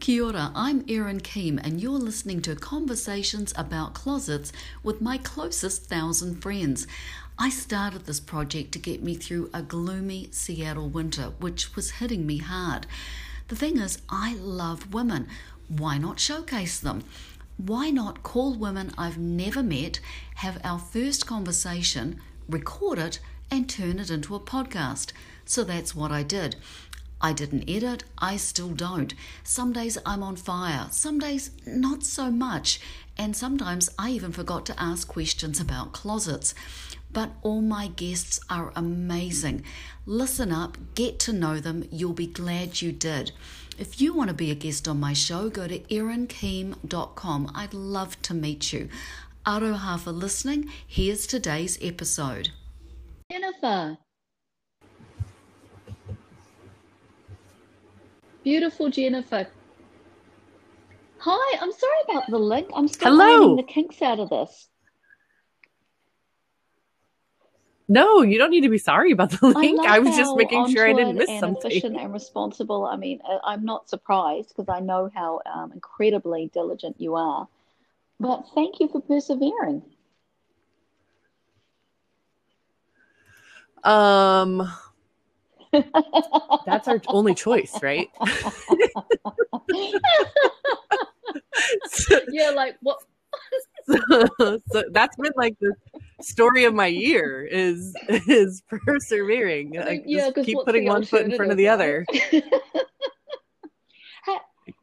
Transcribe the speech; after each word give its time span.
Kia 0.00 0.24
ora, 0.24 0.50
I'm 0.54 0.82
Erin 0.88 1.20
Keem, 1.20 1.60
and 1.62 1.78
you're 1.78 1.92
listening 1.92 2.40
to 2.42 2.56
Conversations 2.56 3.52
About 3.54 3.92
Closets 3.92 4.50
with 4.82 5.02
my 5.02 5.18
closest 5.18 5.84
thousand 5.84 6.40
friends. 6.40 6.86
I 7.38 7.50
started 7.50 8.06
this 8.06 8.18
project 8.18 8.72
to 8.72 8.78
get 8.78 9.02
me 9.02 9.14
through 9.14 9.50
a 9.52 9.60
gloomy 9.60 10.28
Seattle 10.32 10.88
winter, 10.88 11.34
which 11.38 11.76
was 11.76 11.90
hitting 11.90 12.26
me 12.26 12.38
hard. 12.38 12.86
The 13.48 13.56
thing 13.56 13.78
is, 13.78 14.00
I 14.08 14.36
love 14.36 14.94
women. 14.94 15.28
Why 15.68 15.98
not 15.98 16.18
showcase 16.18 16.80
them? 16.80 17.04
Why 17.58 17.90
not 17.90 18.22
call 18.22 18.54
women 18.54 18.92
I've 18.96 19.18
never 19.18 19.62
met, 19.62 20.00
have 20.36 20.62
our 20.64 20.78
first 20.78 21.26
conversation, 21.26 22.18
record 22.48 22.98
it, 22.98 23.20
and 23.50 23.68
turn 23.68 23.98
it 23.98 24.10
into 24.10 24.34
a 24.34 24.40
podcast? 24.40 25.12
So 25.44 25.62
that's 25.62 25.94
what 25.94 26.10
I 26.10 26.22
did. 26.22 26.56
I 27.20 27.32
didn't 27.32 27.68
edit, 27.68 28.04
I 28.18 28.36
still 28.36 28.70
don't. 28.70 29.14
Some 29.44 29.72
days 29.72 29.98
I'm 30.06 30.22
on 30.22 30.36
fire, 30.36 30.88
some 30.90 31.18
days 31.18 31.50
not 31.66 32.02
so 32.02 32.30
much, 32.30 32.80
and 33.18 33.36
sometimes 33.36 33.90
I 33.98 34.10
even 34.10 34.32
forgot 34.32 34.64
to 34.66 34.82
ask 34.82 35.06
questions 35.06 35.60
about 35.60 35.92
closets. 35.92 36.54
But 37.12 37.30
all 37.42 37.60
my 37.60 37.88
guests 37.88 38.40
are 38.48 38.72
amazing. 38.76 39.64
Listen 40.06 40.52
up, 40.52 40.78
get 40.94 41.18
to 41.20 41.32
know 41.32 41.58
them, 41.58 41.86
you'll 41.90 42.12
be 42.12 42.26
glad 42.26 42.80
you 42.80 42.92
did. 42.92 43.32
If 43.78 44.00
you 44.00 44.14
want 44.14 44.28
to 44.28 44.34
be 44.34 44.50
a 44.50 44.54
guest 44.54 44.86
on 44.88 45.00
my 45.00 45.12
show, 45.12 45.48
go 45.48 45.66
to 45.66 45.78
erinkeem.com. 45.78 47.52
I'd 47.54 47.74
love 47.74 48.20
to 48.22 48.34
meet 48.34 48.72
you. 48.72 48.88
Aroha 49.46 49.98
for 49.98 50.12
listening. 50.12 50.70
Here's 50.86 51.26
today's 51.26 51.78
episode. 51.80 52.50
Jennifer, 53.32 53.98
Beautiful 58.42 58.88
Jennifer. 58.90 59.46
Hi, 61.18 61.58
I'm 61.60 61.72
sorry 61.72 61.98
about 62.08 62.30
the 62.30 62.38
link. 62.38 62.68
I'm 62.74 62.88
still 62.88 63.10
Hello. 63.10 63.56
the 63.56 63.62
kinks 63.62 64.00
out 64.00 64.20
of 64.20 64.30
this. 64.30 64.68
No, 67.88 68.22
you 68.22 68.38
don't 68.38 68.50
need 68.50 68.60
to 68.62 68.68
be 68.68 68.78
sorry 68.78 69.10
about 69.10 69.32
the 69.32 69.48
link. 69.48 69.80
I, 69.80 69.96
I 69.96 69.98
was 69.98 70.16
just 70.16 70.36
making 70.36 70.68
sure 70.68 70.88
I 70.88 70.92
didn't 70.92 71.16
miss 71.16 71.28
and 71.28 71.40
something. 71.40 71.70
Efficient 71.70 71.96
and 71.96 72.12
responsible. 72.12 72.86
I 72.86 72.96
mean, 72.96 73.20
uh, 73.28 73.38
I'm 73.44 73.64
not 73.64 73.90
surprised 73.90 74.50
because 74.50 74.68
I 74.68 74.80
know 74.80 75.10
how 75.14 75.40
um, 75.52 75.72
incredibly 75.72 76.50
diligent 76.54 77.00
you 77.00 77.16
are. 77.16 77.48
But 78.20 78.44
thank 78.54 78.80
you 78.80 78.88
for 78.88 79.00
persevering. 79.00 79.82
Um, 83.82 84.72
that's 86.66 86.88
our 86.88 87.00
only 87.08 87.34
choice, 87.34 87.80
right? 87.82 88.08
so, 91.86 92.20
yeah, 92.30 92.50
like 92.50 92.76
what? 92.80 92.98
so, 93.86 94.60
so, 94.72 94.84
that's 94.90 95.16
been 95.16 95.32
like 95.36 95.56
the 95.60 95.72
story 96.20 96.64
of 96.64 96.74
my 96.74 96.86
year 96.86 97.44
is 97.44 97.94
is 98.08 98.62
persevering. 98.68 99.74
Like 99.74 100.02
yeah, 100.06 100.30
keep 100.30 100.58
putting 100.64 100.86
one 100.86 101.04
foot 101.04 101.22
in 101.22 101.36
front 101.36 101.50
of 101.50 101.56
the 101.56 101.68
other. 101.68 102.04
hey, 102.12 102.42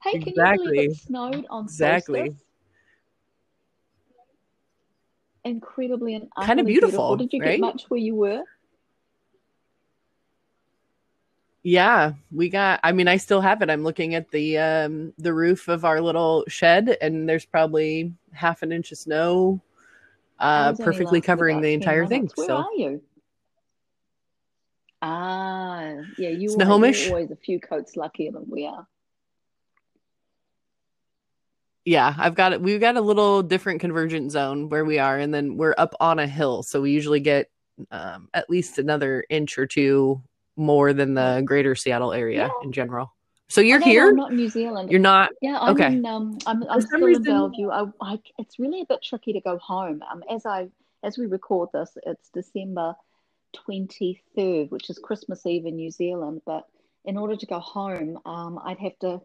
hey, 0.04 0.12
can 0.12 0.28
exactly. 0.28 0.66
you 0.66 0.72
believe 0.72 0.92
it 0.92 0.98
snowed 0.98 1.46
on 1.50 1.66
exactly. 1.66 2.20
Solstice? 2.20 2.44
Incredibly 5.44 6.16
and 6.16 6.28
kind 6.42 6.60
of 6.60 6.66
beautiful. 6.66 6.90
beautiful. 6.90 7.18
Did 7.18 7.34
you 7.34 7.42
right? 7.42 7.52
get 7.52 7.60
much 7.60 7.86
where 7.90 8.00
you 8.00 8.16
were? 8.16 8.44
Yeah, 11.64 12.14
we 12.32 12.50
got 12.50 12.80
I 12.84 12.92
mean 12.92 13.08
I 13.08 13.18
still 13.18 13.42
have 13.42 13.62
it. 13.62 13.70
I'm 13.70 13.84
looking 13.84 14.16
at 14.16 14.32
the 14.32 14.58
um 14.58 15.14
the 15.18 15.34
roof 15.34 15.68
of 15.68 15.86
our 15.86 16.02
little 16.02 16.46
shed 16.48 16.98
and 17.02 17.28
there's 17.28 17.46
probably 17.46 18.14
half 18.32 18.62
an 18.62 18.72
inch 18.72 18.92
of 18.92 18.98
snow 18.98 19.62
uh 20.40 20.74
perfectly 20.74 21.20
covering 21.20 21.62
the 21.62 21.74
entire 21.74 22.06
thing. 22.06 22.30
Where 22.36 22.48
so. 22.48 22.58
are 22.58 22.74
you? 22.76 23.02
Ah, 25.02 25.94
yeah, 26.18 26.30
you 26.30 26.50
Snohomish. 26.50 27.10
always 27.10 27.32
a 27.32 27.36
few 27.36 27.60
coats 27.60 27.96
luckier 27.96 28.32
than 28.32 28.46
we 28.50 28.66
are. 28.66 28.88
Yeah, 31.86 32.14
I've 32.18 32.36
got 32.36 32.54
it. 32.54 32.62
We've 32.62 32.82
got 32.82 32.98
a 32.98 33.02
little 33.02 33.44
different 33.44 33.80
convergent 33.80 34.32
zone 34.32 34.70
where 34.70 34.84
we 34.84 35.00
are, 35.00 35.18
and 35.18 35.34
then 35.34 35.56
we're 35.56 35.76
up 35.78 35.94
on 36.00 36.20
a 36.20 36.28
hill, 36.28 36.64
so 36.64 36.82
we 36.82 36.92
usually 36.92 37.20
get 37.20 37.50
um, 37.92 38.28
at 38.34 38.50
least 38.50 38.80
another 38.80 39.24
inch 39.30 39.58
or 39.58 39.68
two 39.68 40.22
more 40.58 40.92
than 40.94 41.14
the 41.14 41.42
greater 41.46 41.76
Seattle 41.76 42.12
area 42.12 42.48
yeah. 42.48 42.64
in 42.64 42.72
general. 42.72 43.14
So 43.50 43.62
you're 43.62 43.78
oh, 43.78 43.86
no, 43.86 43.86
here? 43.86 44.14
No, 44.14 44.24
not 44.24 44.34
New 44.34 44.50
Zealand. 44.50 44.92
You're 44.92 45.00
not. 45.00 45.30
Yeah, 45.42 45.58
I'm 45.60 45.76
okay. 45.76 45.88
in, 45.88 46.06
um, 46.06 46.38
I'm, 46.46 46.64
I'm 46.64 46.82
still 46.82 47.00
reason... 47.00 47.26
in 47.26 47.32
Bellevue. 47.32 47.70
I, 47.70 47.86
I, 48.02 48.20
it's 48.38 48.60
really 48.60 48.82
a 48.82 48.86
bit 48.86 49.02
tricky 49.02 49.34
to 49.34 49.40
go 49.40 49.58
home. 49.58 50.04
Um, 50.12 50.24
as 50.30 50.46
I 50.46 50.68
as 51.04 51.18
we 51.18 51.28
record 51.28 51.70
this, 51.74 51.98
it's 52.06 52.30
December 52.30 52.96
23rd, 53.56 54.72
which 54.72 54.90
is 54.90 55.00
Christmas 55.00 55.46
Eve 55.46 55.66
in 55.66 55.76
New 55.76 55.92
Zealand. 55.92 56.42
But 56.46 56.68
in 57.06 57.18
order 57.18 57.36
to 57.36 57.46
go 57.46 57.60
home, 57.60 58.20
um, 58.26 58.60
I'd 58.64 58.80
have 58.80 59.00
to 59.00 59.22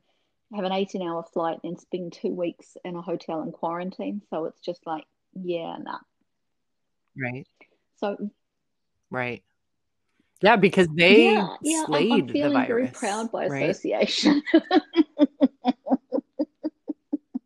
have 0.55 0.65
an 0.65 0.73
18 0.73 1.03
hour 1.03 1.25
flight 1.33 1.59
and 1.65 1.81
spend 1.81 2.13
two 2.13 2.33
weeks 2.33 2.77
in 2.85 2.95
a 2.95 3.03
hotel 3.03 3.43
in 3.43 3.53
quarantine. 3.53 4.23
So 4.31 4.45
it's 4.45 4.61
just 4.61 4.87
like, 4.87 5.05
yeah, 5.35 5.77
nah. 5.81 5.99
Right. 7.17 7.47
So. 7.99 8.31
Right. 9.11 9.43
Yeah, 10.43 10.57
because 10.57 10.89
they 10.95 11.33
yeah, 11.33 11.57
yeah, 11.63 11.85
slayed 11.87 12.13
I'm, 12.13 12.21
I'm 12.21 12.29
feeling 12.29 12.53
the 12.53 12.67
virus, 12.67 12.67
very 12.67 12.89
proud 12.89 13.31
by 13.31 13.47
right? 13.47 13.71
association. 13.71 14.43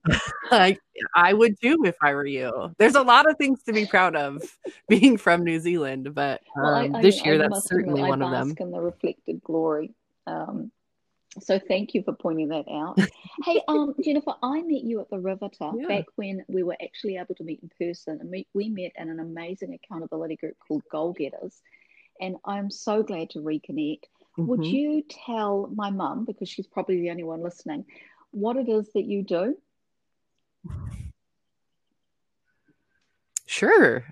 I, 0.50 0.78
I 1.14 1.32
would 1.32 1.60
too 1.60 1.82
if 1.84 1.96
I 2.02 2.14
were 2.14 2.26
you. 2.26 2.74
There's 2.78 2.94
a 2.94 3.02
lot 3.02 3.28
of 3.28 3.36
things 3.36 3.62
to 3.64 3.72
be 3.72 3.86
proud 3.86 4.16
of 4.16 4.42
being 4.88 5.16
from 5.16 5.44
New 5.44 5.60
Zealand, 5.60 6.14
but 6.14 6.40
um, 6.56 6.62
well, 6.62 6.74
I, 6.74 6.98
I, 6.98 7.02
this 7.02 7.24
year 7.24 7.34
I 7.34 7.48
that's 7.48 7.66
certainly 7.66 8.02
one 8.02 8.22
of 8.22 8.30
them. 8.30 8.54
In 8.58 8.70
the 8.70 8.80
reflected 8.80 9.42
glory. 9.42 9.94
Um, 10.26 10.70
so 11.40 11.58
thank 11.58 11.92
you 11.92 12.02
for 12.02 12.14
pointing 12.14 12.48
that 12.48 12.64
out. 12.70 12.98
hey, 13.44 13.60
um, 13.68 13.94
Jennifer, 14.02 14.32
I 14.42 14.62
met 14.62 14.82
you 14.82 15.00
at 15.00 15.10
the 15.10 15.18
Riveter 15.18 15.70
yeah. 15.76 15.86
back 15.86 16.04
when 16.16 16.42
we 16.48 16.62
were 16.62 16.76
actually 16.82 17.18
able 17.18 17.34
to 17.34 17.44
meet 17.44 17.60
in 17.62 17.70
person, 17.78 18.18
and 18.20 18.30
we, 18.30 18.46
we 18.54 18.70
met 18.70 18.92
in 18.96 19.10
an 19.10 19.20
amazing 19.20 19.74
accountability 19.74 20.36
group 20.36 20.56
called 20.66 20.82
Goal 20.90 21.12
Getters 21.12 21.60
and 22.20 22.36
I'm 22.44 22.70
so 22.70 23.02
glad 23.02 23.30
to 23.30 23.40
reconnect. 23.40 24.02
Mm-hmm. 24.38 24.46
Would 24.46 24.64
you 24.64 25.02
tell 25.08 25.70
my 25.74 25.90
mum, 25.90 26.24
because 26.24 26.48
she's 26.48 26.66
probably 26.66 27.00
the 27.00 27.10
only 27.10 27.24
one 27.24 27.42
listening, 27.42 27.84
what 28.30 28.56
it 28.56 28.68
is 28.68 28.92
that 28.92 29.04
you 29.04 29.22
do? 29.22 29.56
Sure. 33.46 34.04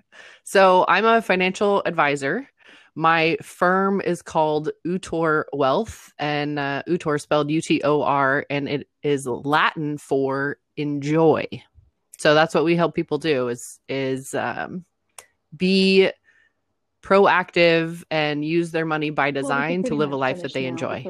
So 0.43 0.85
I'm 0.87 1.05
a 1.05 1.21
financial 1.21 1.83
advisor. 1.85 2.49
My 2.95 3.37
firm 3.41 3.99
is 3.99 4.21
called 4.21 4.71
Utor 4.87 5.43
Wealth, 5.51 6.13
and 6.17 6.57
uh, 6.57 6.81
Utor 6.87 7.19
spelled 7.19 7.51
U 7.51 7.61
T 7.61 7.81
O 7.83 8.01
R, 8.01 8.45
and 8.49 8.69
it 8.69 8.87
is 9.03 9.27
Latin 9.27 9.97
for 9.97 10.57
enjoy. 10.77 11.45
So 12.17 12.33
that's 12.33 12.55
what 12.55 12.63
we 12.63 12.77
help 12.77 12.95
people 12.95 13.17
do 13.17 13.49
is 13.49 13.81
is 13.89 14.33
um, 14.33 14.85
be 15.55 16.09
proactive 17.05 18.03
and 18.09 18.43
use 18.43 18.71
their 18.71 18.85
money 18.85 19.11
by 19.11 19.29
design 19.29 19.83
well, 19.83 19.89
to 19.89 19.95
live 19.95 20.11
a 20.11 20.15
life 20.15 20.41
that 20.41 20.53
they 20.53 20.65
enjoy. 20.65 21.05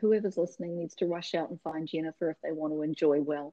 Whoever's 0.00 0.38
listening 0.38 0.78
needs 0.78 0.94
to 0.96 1.06
rush 1.06 1.34
out 1.34 1.50
and 1.50 1.60
find 1.60 1.86
Jennifer 1.86 2.30
if 2.30 2.38
they 2.42 2.52
want 2.52 2.72
to 2.72 2.82
enjoy 2.82 3.20
wealth. 3.20 3.52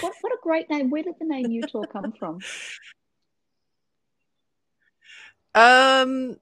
What, 0.00 0.14
what 0.20 0.32
a 0.32 0.38
great 0.40 0.70
name. 0.70 0.90
Where 0.90 1.02
did 1.02 1.14
the 1.18 1.24
name 1.24 1.46
Utor 1.46 1.90
come 1.90 2.12
from? 2.12 2.38
Um, 5.54 6.36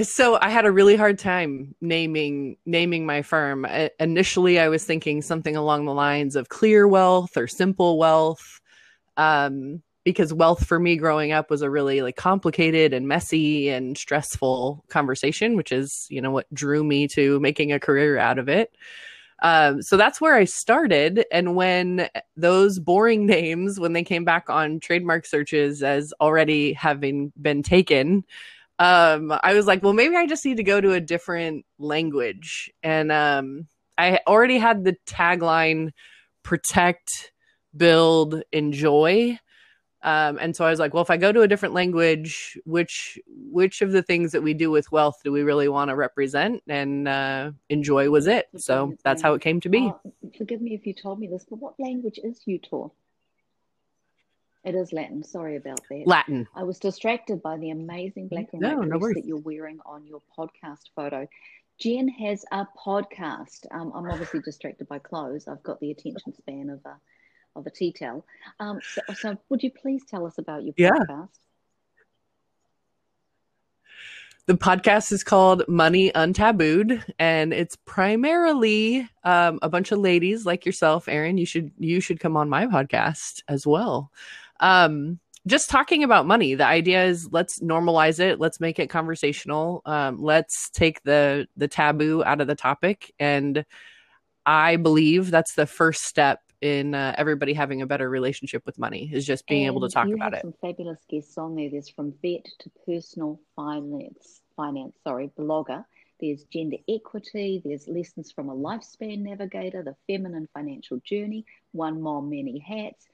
so 0.00 0.38
I 0.40 0.48
had 0.48 0.64
a 0.64 0.72
really 0.72 0.96
hard 0.96 1.18
time 1.18 1.74
naming 1.82 2.56
naming 2.64 3.04
my 3.04 3.20
firm. 3.20 3.66
I, 3.66 3.90
initially, 3.98 4.58
I 4.58 4.68
was 4.68 4.84
thinking 4.84 5.20
something 5.20 5.56
along 5.56 5.84
the 5.84 5.92
lines 5.92 6.36
of 6.36 6.48
clear 6.48 6.88
wealth 6.88 7.36
or 7.36 7.46
simple 7.46 7.98
wealth. 7.98 8.60
Um, 9.18 9.82
because 10.10 10.32
wealth 10.32 10.66
for 10.66 10.78
me 10.78 10.96
growing 10.96 11.32
up 11.32 11.50
was 11.50 11.62
a 11.62 11.70
really 11.70 12.02
like 12.02 12.16
complicated 12.16 12.92
and 12.92 13.08
messy 13.08 13.68
and 13.68 13.96
stressful 13.96 14.84
conversation 14.88 15.56
which 15.56 15.72
is 15.72 16.06
you 16.10 16.20
know 16.20 16.30
what 16.30 16.52
drew 16.54 16.84
me 16.84 17.06
to 17.08 17.40
making 17.40 17.72
a 17.72 17.80
career 17.80 18.18
out 18.18 18.38
of 18.38 18.48
it. 18.48 18.74
Um, 19.42 19.80
so 19.80 19.96
that's 19.96 20.20
where 20.20 20.34
i 20.34 20.44
started. 20.44 21.24
And 21.32 21.56
when 21.56 22.08
those 22.36 22.78
boring 22.78 23.26
names 23.36 23.80
when 23.80 23.92
they 23.92 24.04
came 24.04 24.24
back 24.24 24.50
on 24.50 24.80
trademark 24.80 25.26
searches 25.26 25.82
as 25.82 26.12
already 26.20 26.72
having 26.72 27.32
been 27.40 27.62
taken 27.62 28.24
um, 28.78 29.32
i 29.42 29.52
was 29.52 29.66
like 29.66 29.82
well 29.82 29.92
maybe 29.92 30.16
i 30.16 30.26
just 30.26 30.44
need 30.44 30.56
to 30.56 30.62
go 30.62 30.80
to 30.80 30.92
a 30.92 31.00
different 31.00 31.64
language. 31.78 32.70
And 32.82 33.12
um, 33.12 33.66
i 33.98 34.20
already 34.26 34.58
had 34.58 34.84
the 34.84 34.96
tagline 35.06 35.92
protect 36.42 37.32
build 37.76 38.42
enjoy 38.52 39.38
um, 40.02 40.38
and 40.40 40.56
so 40.56 40.64
I 40.64 40.70
was 40.70 40.78
like, 40.78 40.94
well, 40.94 41.02
if 41.02 41.10
I 41.10 41.16
go 41.16 41.30
to 41.30 41.42
a 41.42 41.48
different 41.48 41.74
language, 41.74 42.58
which 42.64 43.18
which 43.26 43.82
of 43.82 43.92
the 43.92 44.02
things 44.02 44.32
that 44.32 44.42
we 44.42 44.54
do 44.54 44.70
with 44.70 44.90
wealth 44.90 45.20
do 45.22 45.30
we 45.30 45.42
really 45.42 45.68
want 45.68 45.90
to 45.90 45.96
represent? 45.96 46.62
And 46.68 47.06
uh, 47.06 47.52
enjoy 47.68 48.08
was 48.08 48.26
it. 48.26 48.48
So 48.56 48.94
that's 49.04 49.20
how 49.20 49.34
it 49.34 49.42
came 49.42 49.60
to 49.60 49.68
be. 49.68 49.92
forgive 50.38 50.62
me 50.62 50.74
if 50.74 50.86
you 50.86 50.94
told 50.94 51.18
me 51.18 51.26
this, 51.26 51.44
but 51.48 51.56
what 51.56 51.74
language 51.78 52.18
is 52.22 52.40
Utor? 52.48 52.90
It 54.64 54.74
is 54.74 54.92
Latin. 54.92 55.22
Sorry 55.22 55.56
about 55.56 55.80
that. 55.90 56.06
Latin. 56.06 56.46
I 56.54 56.64
was 56.64 56.78
distracted 56.78 57.42
by 57.42 57.56
the 57.56 57.70
amazing 57.70 58.28
black 58.28 58.48
and 58.52 58.62
white 58.62 58.76
No, 58.76 58.82
no 58.82 58.98
dress 58.98 59.14
that 59.14 59.24
you're 59.24 59.38
wearing 59.38 59.80
on 59.86 60.06
your 60.06 60.20
podcast 60.36 60.90
photo. 60.94 61.26
Jen 61.78 62.08
has 62.08 62.44
a 62.52 62.66
podcast. 62.86 63.66
Um, 63.70 63.90
I'm 63.94 64.10
obviously 64.10 64.40
distracted 64.40 64.86
by 64.86 64.98
clothes. 64.98 65.48
I've 65.48 65.62
got 65.62 65.80
the 65.80 65.90
attention 65.90 66.34
span 66.34 66.68
of 66.68 66.80
a 66.84 66.96
of 67.56 67.66
a 67.66 67.70
tea 67.70 67.92
towel. 67.92 68.24
Um, 68.58 68.80
so, 68.82 69.00
so 69.14 69.38
would 69.48 69.62
you 69.62 69.70
please 69.70 70.04
tell 70.04 70.26
us 70.26 70.38
about 70.38 70.64
your 70.64 70.74
Yeah. 70.76 70.90
podcast? 70.90 71.28
The 74.46 74.56
podcast 74.56 75.12
is 75.12 75.22
called 75.22 75.62
Money 75.68 76.10
Untabooed, 76.10 77.04
and 77.20 77.52
it's 77.52 77.76
primarily 77.84 79.08
um, 79.22 79.60
a 79.62 79.68
bunch 79.68 79.92
of 79.92 80.00
ladies 80.00 80.44
like 80.44 80.66
yourself, 80.66 81.06
Erin. 81.08 81.38
You 81.38 81.46
should 81.46 81.70
you 81.78 82.00
should 82.00 82.18
come 82.18 82.36
on 82.36 82.48
my 82.48 82.66
podcast 82.66 83.42
as 83.46 83.64
well. 83.64 84.10
Um, 84.58 85.20
just 85.46 85.70
talking 85.70 86.02
about 86.02 86.26
money. 86.26 86.54
The 86.54 86.66
idea 86.66 87.04
is 87.04 87.30
let's 87.30 87.60
normalize 87.60 88.18
it. 88.18 88.40
Let's 88.40 88.58
make 88.60 88.78
it 88.80 88.88
conversational. 88.90 89.82
Um, 89.86 90.20
let's 90.20 90.68
take 90.70 91.02
the 91.04 91.46
the 91.56 91.68
taboo 91.68 92.24
out 92.24 92.40
of 92.40 92.48
the 92.48 92.56
topic, 92.56 93.14
and 93.20 93.64
I 94.44 94.76
believe 94.76 95.30
that's 95.30 95.54
the 95.54 95.66
first 95.66 96.02
step 96.04 96.40
in 96.60 96.94
uh, 96.94 97.14
everybody 97.16 97.52
having 97.52 97.82
a 97.82 97.86
better 97.86 98.08
relationship 98.08 98.64
with 98.66 98.78
money 98.78 99.10
is 99.12 99.26
just 99.26 99.46
being 99.46 99.66
able 99.66 99.80
to 99.80 99.86
And 99.86 99.92
talk 99.92 100.08
about 100.08 100.34
it. 100.34 100.42
Some 100.42 100.54
fabulous 100.60 100.98
guests 101.08 101.38
on 101.38 101.54
there. 101.54 101.70
There's 101.70 101.88
from 101.88 102.14
vet 102.22 102.44
to 102.60 102.70
personal 102.86 103.40
finance, 103.56 104.42
finance. 104.56 104.96
Sorry, 105.02 105.30
blogger. 105.38 105.84
There's 106.20 106.44
gender 106.44 106.76
equity. 106.88 107.62
There's 107.64 107.88
lessons 107.88 108.30
from 108.30 108.50
a 108.50 108.54
lifespan 108.54 109.20
navigator. 109.20 109.82
The 109.82 109.96
feminine 110.06 110.48
financial 110.52 110.98
journey. 110.98 111.46
One 111.72 112.02
mom, 112.02 112.30
many 112.30 112.58
hats. 112.58 113.06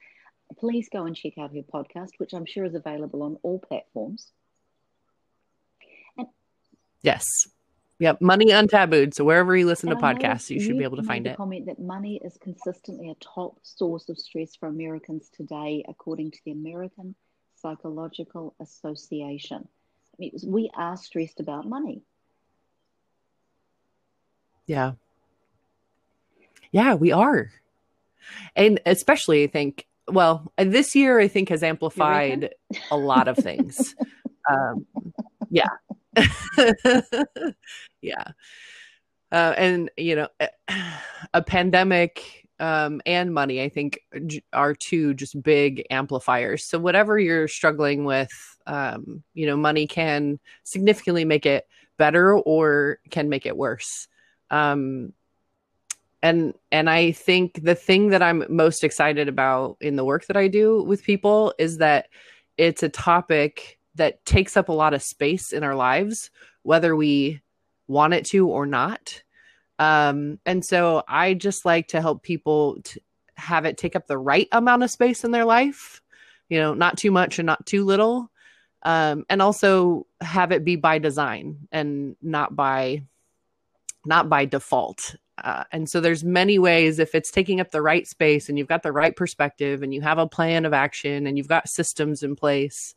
Please 0.59 0.89
go 0.91 1.05
and 1.05 1.15
check 1.15 1.37
out 1.37 1.53
her 1.53 1.61
podcast, 1.61 2.11
which 2.17 2.33
I'm 2.33 2.45
sure 2.45 2.65
is 2.65 2.75
available 2.75 3.23
on 3.23 3.37
all 3.43 3.59
platforms. 3.59 4.31
Yes. 7.01 7.23
Yep. 7.99 8.21
Money 8.21 8.47
untabooed. 8.47 9.13
So 9.13 9.23
wherever 9.23 9.55
you 9.57 9.65
listen 9.65 9.89
to 9.89 9.95
And 9.95 10.01
know 10.01 10.07
podcasts, 10.07 10.49
you 10.49 10.61
should 10.61 10.77
be 10.77 10.83
able 10.83 10.97
to 10.97 11.03
find 11.03 11.25
it. 11.25 11.37
Comment 11.37 11.65
that 11.65 11.79
money 11.79 12.21
is 12.23 12.37
consistently 12.41 13.09
a 13.09 13.15
top 13.15 13.57
source 13.63 14.07
of 14.09 14.19
stress 14.19 14.55
for 14.55 14.67
Americans 14.67 15.29
today, 15.35 15.83
according 15.87 16.31
to 16.31 16.37
the 16.45 16.51
American 16.51 17.15
Psychological 17.55 18.53
Association. 18.59 19.67
I 20.13 20.15
mean, 20.19 20.31
we 20.45 20.69
are 20.75 20.95
stressed 20.95 21.39
about 21.39 21.67
money. 21.67 22.03
Yeah. 24.67 24.93
Yeah, 26.71 26.95
we 26.95 27.11
are. 27.11 27.51
And 28.55 28.79
especially, 28.85 29.43
I 29.43 29.47
think, 29.47 29.87
well, 30.07 30.51
this 30.57 30.95
year, 30.95 31.19
I 31.19 31.27
think 31.27 31.49
has 31.49 31.63
amplified 31.63 32.53
a 32.91 32.97
lot 32.97 33.27
of 33.27 33.37
things. 33.37 33.95
um, 34.49 34.85
yeah. 35.49 35.67
yeah. 38.01 38.23
Uh, 39.31 39.53
and, 39.57 39.91
you 39.97 40.15
know, 40.15 40.27
a 41.33 41.41
pandemic 41.41 42.47
um, 42.59 43.01
and 43.05 43.33
money, 43.33 43.61
I 43.61 43.69
think, 43.69 43.99
are 44.53 44.73
two 44.73 45.13
just 45.13 45.41
big 45.43 45.85
amplifiers. 45.91 46.63
So, 46.63 46.79
whatever 46.79 47.19
you're 47.19 47.47
struggling 47.47 48.03
with, 48.03 48.31
um, 48.65 49.23
you 49.33 49.45
know, 49.45 49.55
money 49.57 49.85
can 49.85 50.39
significantly 50.63 51.25
make 51.25 51.45
it 51.45 51.67
better 51.97 52.37
or 52.37 52.99
can 53.11 53.29
make 53.29 53.45
it 53.45 53.55
worse. 53.55 54.07
Um, 54.49 55.13
and 56.23 56.53
and 56.71 56.89
I 56.89 57.11
think 57.11 57.63
the 57.63 57.75
thing 57.75 58.09
that 58.09 58.23
I'm 58.23 58.43
most 58.49 58.83
excited 58.83 59.27
about 59.27 59.77
in 59.81 59.95
the 59.95 60.05
work 60.05 60.25
that 60.27 60.37
I 60.37 60.47
do 60.47 60.81
with 60.81 61.03
people 61.03 61.53
is 61.59 61.77
that 61.77 62.07
it's 62.57 62.81
a 62.81 62.89
topic 62.89 63.76
that 63.97 64.25
takes 64.25 64.57
up 64.57 64.69
a 64.69 64.73
lot 64.73 64.93
of 64.93 65.03
space 65.03 65.51
in 65.51 65.63
our 65.63 65.75
lives, 65.75 66.31
whether 66.63 66.95
we 66.95 67.41
want 67.87 68.13
it 68.13 68.25
to 68.27 68.47
or 68.47 68.65
not. 68.65 69.21
Um, 69.79 70.39
and 70.45 70.65
so 70.65 71.03
I 71.07 71.33
just 71.33 71.65
like 71.65 71.89
to 71.89 72.01
help 72.01 72.23
people 72.23 72.77
to 72.83 72.99
have 73.35 73.65
it 73.65 73.77
take 73.77 73.95
up 73.95 74.07
the 74.07 74.17
right 74.17 74.47
amount 74.51 74.83
of 74.83 74.91
space 74.91 75.23
in 75.23 75.31
their 75.31 75.45
life, 75.45 76.01
you 76.49 76.59
know, 76.59 76.73
not 76.73 76.97
too 76.97 77.11
much 77.11 77.39
and 77.39 77.45
not 77.45 77.65
too 77.65 77.85
little. 77.85 78.31
Um, 78.83 79.25
and 79.29 79.41
also 79.41 80.07
have 80.21 80.51
it 80.51 80.63
be 80.63 80.75
by 80.75 80.99
design 80.99 81.67
and 81.71 82.15
not 82.21 82.55
by 82.55 83.03
not 84.05 84.29
by 84.29 84.45
default. 84.45 85.15
Uh, 85.43 85.65
and 85.71 85.89
so 85.89 85.99
there's 85.99 86.23
many 86.23 86.57
ways 86.57 86.97
if 86.97 87.13
it's 87.13 87.29
taking 87.29 87.59
up 87.59 87.71
the 87.71 87.81
right 87.81 88.07
space 88.07 88.49
and 88.49 88.57
you've 88.57 88.67
got 88.67 88.83
the 88.83 88.91
right 88.91 89.15
perspective 89.15 89.83
and 89.83 89.93
you 89.93 90.01
have 90.01 90.17
a 90.17 90.27
plan 90.27 90.65
of 90.65 90.73
action 90.73 91.27
and 91.27 91.37
you've 91.37 91.47
got 91.47 91.67
systems 91.67 92.23
in 92.23 92.35
place 92.35 92.95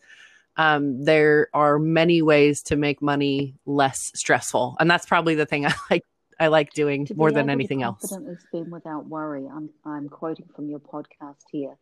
um, 0.61 1.05
there 1.05 1.49
are 1.55 1.79
many 1.79 2.21
ways 2.23 2.63
to 2.63 2.77
make 2.77 3.01
money 3.01 3.55
less 3.67 4.11
stressful 4.15 4.77
and 4.79 4.91
that's 4.91 5.07
probably 5.07 5.35
the 5.35 5.47
thing 5.47 5.67
i 5.71 5.73
like 5.91 6.05
i 6.39 6.47
like 6.49 6.71
doing 6.73 7.07
To 7.07 7.15
more 7.15 7.33
than 7.33 7.49
anything 7.51 7.83
else 7.83 8.01
confidently 8.01 8.37
spend 8.49 8.71
without 8.71 9.07
worry. 9.07 9.47
I'm 9.57 9.71
I'm 9.85 10.09
quoting 10.09 10.49
from 10.55 10.69
your 10.69 10.81
podcast 10.81 11.43
here. 11.51 11.75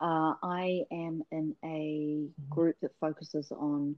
Uh, 0.00 0.32
I 0.42 0.84
am 0.90 1.22
in 1.30 1.54
a 1.64 2.26
group 2.48 2.76
that 2.82 2.92
focuses 3.00 3.52
on 3.52 3.96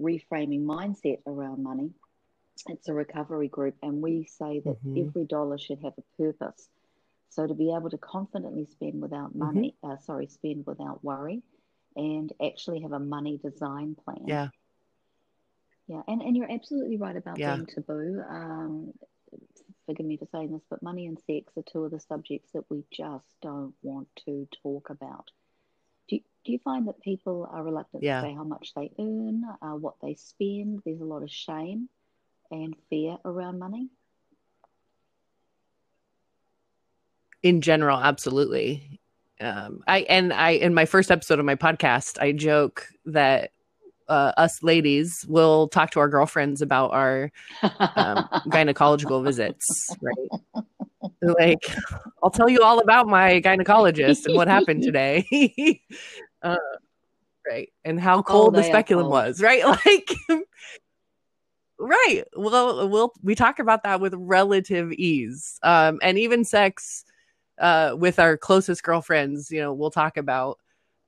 reframing 0.00 0.64
mindset 0.64 1.18
around 1.26 1.62
money. 1.62 1.90
It's 2.68 2.88
a 2.88 2.94
recovery 2.94 3.48
group, 3.48 3.76
and 3.82 4.02
we 4.02 4.24
say 4.24 4.60
that 4.66 4.76
Mhm. 4.84 5.06
every 5.06 5.24
dollar 5.24 5.58
should 5.58 5.80
have 5.86 5.94
a 5.96 6.04
purpose. 6.22 6.68
So 7.28 7.46
to 7.46 7.54
be 7.54 7.72
able 7.72 7.90
to 7.90 7.98
confidently 7.98 8.66
spend 8.66 9.00
without 9.00 9.34
money, 9.34 9.76
uh, 9.82 9.98
sorry, 9.98 10.26
spend 10.26 10.66
without 10.66 11.04
worry, 11.04 11.42
and 11.96 12.32
actually 12.44 12.80
have 12.82 12.92
a 12.92 12.98
money 13.00 13.38
design 13.38 13.94
plan. 14.04 14.26
yeah 14.28 14.48
Yeah, 15.88 16.02
and, 16.06 16.20
and 16.22 16.36
you're 16.36 16.50
absolutely 16.50 16.96
right 16.98 17.16
about 17.16 17.38
Yeah. 17.38 17.54
being 17.54 17.66
taboo. 17.66 18.22
Um, 18.28 18.92
forgive 19.86 20.06
me 20.06 20.16
for 20.16 20.26
saying 20.32 20.52
this, 20.52 20.64
but 20.68 20.82
money 20.82 21.06
and 21.06 21.18
sex 21.18 21.56
are 21.56 21.62
two 21.62 21.84
of 21.84 21.90
the 21.90 22.00
subjects 22.00 22.52
that 22.52 22.68
we 22.70 22.84
just 22.92 23.36
don't 23.42 23.74
want 23.82 24.08
to 24.26 24.46
talk 24.62 24.90
about. 24.90 25.30
Do 26.08 26.16
you, 26.16 26.22
do 26.44 26.52
you 26.52 26.58
find 26.58 26.88
that 26.88 27.00
people 27.00 27.48
are 27.50 27.62
reluctant 27.64 28.04
Yeah. 28.04 28.20
to 28.20 28.26
say 28.26 28.34
how 28.34 28.44
much 28.44 28.74
they 28.74 28.92
earn, 28.98 29.44
uh, 29.62 29.76
what 29.76 29.94
they 30.02 30.14
spend? 30.14 30.82
There's 30.84 31.00
a 31.00 31.04
lot 31.04 31.22
of 31.22 31.30
shame 31.30 31.88
and 32.50 32.76
fear 32.90 33.18
around 33.24 33.58
money. 33.58 33.90
in 37.42 37.60
general 37.60 37.98
absolutely 38.00 39.00
um 39.40 39.82
i 39.86 40.00
and 40.08 40.32
i 40.32 40.50
in 40.50 40.74
my 40.74 40.84
first 40.84 41.10
episode 41.10 41.38
of 41.38 41.44
my 41.44 41.54
podcast 41.54 42.20
i 42.20 42.32
joke 42.32 42.88
that 43.04 43.52
uh, 44.08 44.32
us 44.38 44.62
ladies 44.62 45.26
will 45.28 45.68
talk 45.68 45.90
to 45.90 46.00
our 46.00 46.08
girlfriends 46.08 46.62
about 46.62 46.92
our 46.92 47.30
um, 47.62 48.26
gynecological 48.48 49.22
visits 49.22 49.94
right? 50.00 50.64
Like 51.20 51.62
i'll 52.22 52.30
tell 52.30 52.48
you 52.48 52.62
all 52.62 52.80
about 52.80 53.06
my 53.06 53.40
gynecologist 53.40 54.24
and 54.26 54.34
what 54.34 54.48
happened 54.48 54.82
today. 54.82 55.82
Uh, 56.40 56.54
right 57.50 57.72
and 57.84 58.00
how 58.00 58.22
cold 58.22 58.54
the 58.54 58.62
speculum 58.62 59.04
cold. 59.04 59.12
was 59.12 59.42
right? 59.42 59.64
Like 59.84 60.44
right 61.80 62.24
well 62.36 62.88
we'll 62.88 63.12
we 63.22 63.34
talk 63.34 63.58
about 63.58 63.82
that 63.82 64.00
with 64.00 64.14
relative 64.16 64.92
ease. 64.92 65.58
Um 65.62 65.98
and 66.00 66.16
even 66.16 66.44
sex 66.44 67.04
uh 67.60 67.94
with 67.98 68.18
our 68.18 68.36
closest 68.36 68.82
girlfriends 68.82 69.50
you 69.50 69.60
know 69.60 69.72
we'll 69.72 69.90
talk 69.90 70.16
about 70.16 70.58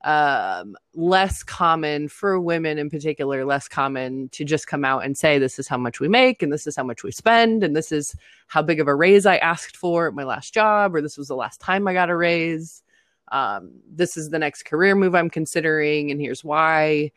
um 0.02 0.76
less 0.94 1.42
common 1.42 2.08
for 2.08 2.40
women 2.40 2.78
in 2.78 2.88
particular 2.88 3.44
less 3.44 3.68
common 3.68 4.30
to 4.30 4.44
just 4.46 4.66
come 4.66 4.82
out 4.82 5.04
and 5.04 5.18
say 5.18 5.38
this 5.38 5.58
is 5.58 5.68
how 5.68 5.76
much 5.76 6.00
we 6.00 6.08
make 6.08 6.42
and 6.42 6.50
this 6.50 6.66
is 6.66 6.74
how 6.74 6.82
much 6.82 7.02
we 7.02 7.12
spend 7.12 7.62
and 7.62 7.76
this 7.76 7.92
is 7.92 8.16
how 8.46 8.62
big 8.62 8.80
of 8.80 8.88
a 8.88 8.94
raise 8.94 9.26
i 9.26 9.36
asked 9.36 9.76
for 9.76 10.08
at 10.08 10.14
my 10.14 10.24
last 10.24 10.54
job 10.54 10.94
or 10.94 11.02
this 11.02 11.18
was 11.18 11.28
the 11.28 11.36
last 11.36 11.60
time 11.60 11.86
i 11.86 11.92
got 11.92 12.08
a 12.08 12.16
raise. 12.16 12.82
Um 13.30 13.72
this 13.88 14.16
is 14.16 14.30
the 14.30 14.38
next 14.38 14.62
career 14.64 14.94
move 14.94 15.14
i'm 15.14 15.30
considering 15.30 16.10
and 16.10 16.20
here's 16.20 16.42
why. 16.42 17.12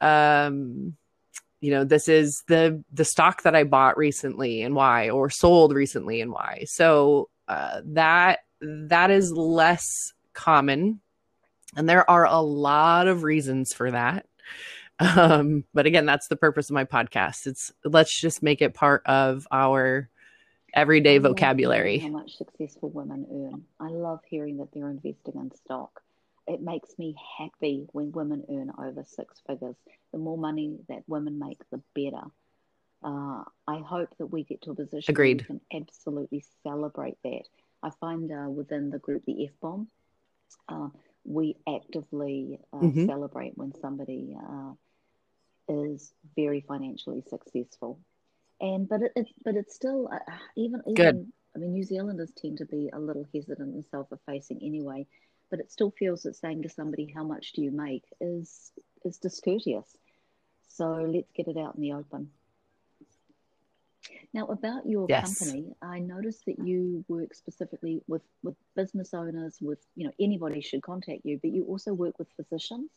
Um 0.00 0.96
you 1.60 1.70
know 1.70 1.84
this 1.84 2.08
is 2.08 2.42
the 2.48 2.82
the 2.92 3.04
stock 3.04 3.42
that 3.42 3.54
i 3.54 3.62
bought 3.62 3.96
recently 3.96 4.62
and 4.62 4.74
why 4.74 5.10
or 5.10 5.30
sold 5.30 5.72
recently 5.72 6.20
and 6.20 6.32
why. 6.32 6.64
So 6.66 7.30
uh 7.46 7.82
that 7.84 8.40
that 8.88 9.10
is 9.10 9.32
less 9.32 10.12
common 10.32 11.00
and 11.76 11.88
there 11.88 12.08
are 12.10 12.26
a 12.26 12.40
lot 12.40 13.08
of 13.08 13.22
reasons 13.22 13.72
for 13.72 13.90
that 13.90 14.26
um 15.00 15.64
but 15.74 15.86
again 15.86 16.06
that's 16.06 16.28
the 16.28 16.36
purpose 16.36 16.70
of 16.70 16.74
my 16.74 16.84
podcast 16.84 17.46
it's 17.46 17.72
let's 17.84 18.18
just 18.18 18.42
make 18.42 18.62
it 18.62 18.74
part 18.74 19.02
of 19.06 19.46
our 19.50 20.08
everyday 20.74 21.14
I 21.14 21.18
love 21.18 21.22
hearing 21.22 21.34
vocabulary 21.34 21.98
How 21.98 22.08
much 22.08 22.36
successful 22.36 22.90
women 22.90 23.26
earn. 23.32 23.64
I 23.80 23.90
love 23.90 24.20
hearing 24.28 24.58
that 24.58 24.68
they're 24.72 24.90
investing 24.90 25.34
in 25.36 25.50
stock. 25.54 26.02
It 26.46 26.60
makes 26.60 26.90
me 26.98 27.16
happy 27.38 27.86
when 27.92 28.12
women 28.12 28.44
earn 28.50 28.70
over 28.78 29.02
six 29.04 29.40
figures. 29.46 29.74
The 30.12 30.18
more 30.18 30.38
money 30.38 30.78
that 30.88 31.02
women 31.08 31.38
make, 31.38 31.58
the 31.70 31.80
better. 31.94 32.24
Uh, 33.02 33.42
I 33.66 33.78
hope 33.78 34.10
that 34.18 34.26
we 34.26 34.44
get 34.44 34.62
to 34.62 34.70
a 34.70 34.74
position 34.74 35.12
Agreed. 35.12 35.44
where 35.48 35.58
we 35.58 35.60
can 35.60 35.82
absolutely 35.82 36.44
celebrate 36.62 37.16
that. 37.24 37.42
I 37.82 37.90
find 38.00 38.30
uh, 38.30 38.48
within 38.50 38.90
the 38.90 38.98
group, 38.98 39.24
the 39.26 39.46
F 39.46 39.52
bomb, 39.60 39.88
uh, 40.68 40.88
we 41.24 41.56
actively 41.68 42.58
uh, 42.72 42.90
Mhm. 42.90 43.06
celebrate 43.06 43.56
when 43.56 43.72
somebody 43.74 44.36
uh, 44.38 44.72
is 45.68 46.12
very 46.36 46.60
financially 46.66 47.22
successful. 47.28 47.98
And 48.60 48.88
but 48.88 49.02
it, 49.02 49.12
it's 49.16 49.32
but 49.44 49.56
it's 49.56 49.74
still 49.74 50.08
uh, 50.12 50.18
even 50.56 50.82
Good. 50.94 51.20
even 51.20 51.32
I 51.54 51.58
mean 51.58 51.72
New 51.72 51.84
Zealanders 51.84 52.32
tend 52.36 52.58
to 52.58 52.66
be 52.66 52.90
a 52.92 52.98
little 52.98 53.24
hesitant 53.34 53.74
and 53.74 53.84
self-effacing 53.84 54.60
anyway, 54.62 55.06
but 55.50 55.60
it 55.60 55.70
still 55.70 55.92
feels 55.98 56.22
that 56.22 56.36
saying 56.36 56.62
to 56.62 56.68
somebody 56.68 57.12
how 57.14 57.24
much 57.24 57.52
do 57.52 57.62
you 57.62 57.70
make 57.72 58.04
is 58.20 58.72
is 59.04 59.18
discourteous. 59.18 59.96
So 60.68 60.86
let's 61.12 61.32
get 61.32 61.48
it 61.48 61.56
out 61.58 61.76
in 61.76 61.82
the 61.82 61.92
open. 61.92 62.30
Now, 64.32 64.46
about 64.46 64.86
your 64.86 65.08
Yes. 65.08 65.38
company, 65.40 65.74
I 65.82 65.98
noticed 65.98 66.44
that 66.46 66.58
you 66.58 67.04
work 67.08 67.34
specifically 67.34 68.02
with, 68.06 68.22
with 68.42 68.54
business 68.74 69.14
owners, 69.14 69.58
with, 69.60 69.78
you 69.94 70.06
know, 70.06 70.12
anybody 70.20 70.60
should 70.60 70.82
contact 70.82 71.20
you, 71.24 71.38
but 71.42 71.52
you 71.52 71.64
also 71.64 71.92
work 71.92 72.18
with 72.18 72.28
physicians. 72.36 72.90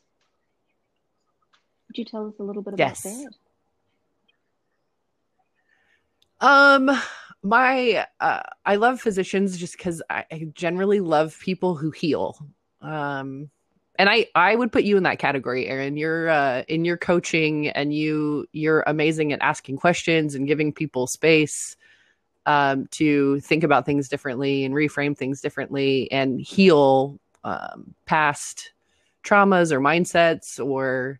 Could 1.87 1.97
you 1.97 2.05
tell 2.05 2.27
us 2.27 2.35
a 2.39 2.43
little 2.43 2.61
bit 2.61 2.73
about 2.73 2.79
Yes. 2.79 3.03
that? 3.03 3.33
Um, 6.41 6.89
my 7.43 8.05
uh, 8.19 8.43
I 8.65 8.75
love 8.75 9.01
physicians 9.01 9.57
just 9.57 9.77
because 9.77 10.01
I, 10.09 10.25
I 10.31 10.47
generally 10.53 10.99
love 10.99 11.37
people 11.41 11.75
who 11.75 11.91
heal. 11.91 12.37
Um, 12.81 13.49
and 13.99 14.09
I 14.09 14.27
I 14.33 14.55
would 14.55 14.71
put 14.71 14.85
you 14.85 14.97
in 14.97 15.03
that 15.03 15.19
category, 15.19 15.67
Erin. 15.67 15.97
You're 15.97 16.29
uh, 16.29 16.63
in 16.69 16.85
your 16.85 16.97
coaching, 16.97 17.67
and 17.67 17.93
you 17.93 18.47
you're 18.53 18.83
amazing 18.87 19.33
at 19.33 19.41
asking 19.41 19.77
questions 19.77 20.33
and 20.33 20.47
giving 20.47 20.73
people 20.73 21.05
space 21.05 21.75
um, 22.45 22.87
to 22.91 23.41
think 23.41 23.63
about 23.63 23.85
things 23.85 24.07
differently 24.07 24.63
and 24.63 24.73
reframe 24.73 25.15
things 25.15 25.41
differently 25.41 26.09
and 26.11 26.39
heal 26.39 27.19
um, 27.43 27.93
past 28.05 28.71
traumas 29.23 29.71
or 29.71 29.79
mindsets 29.81 30.65
or 30.65 31.19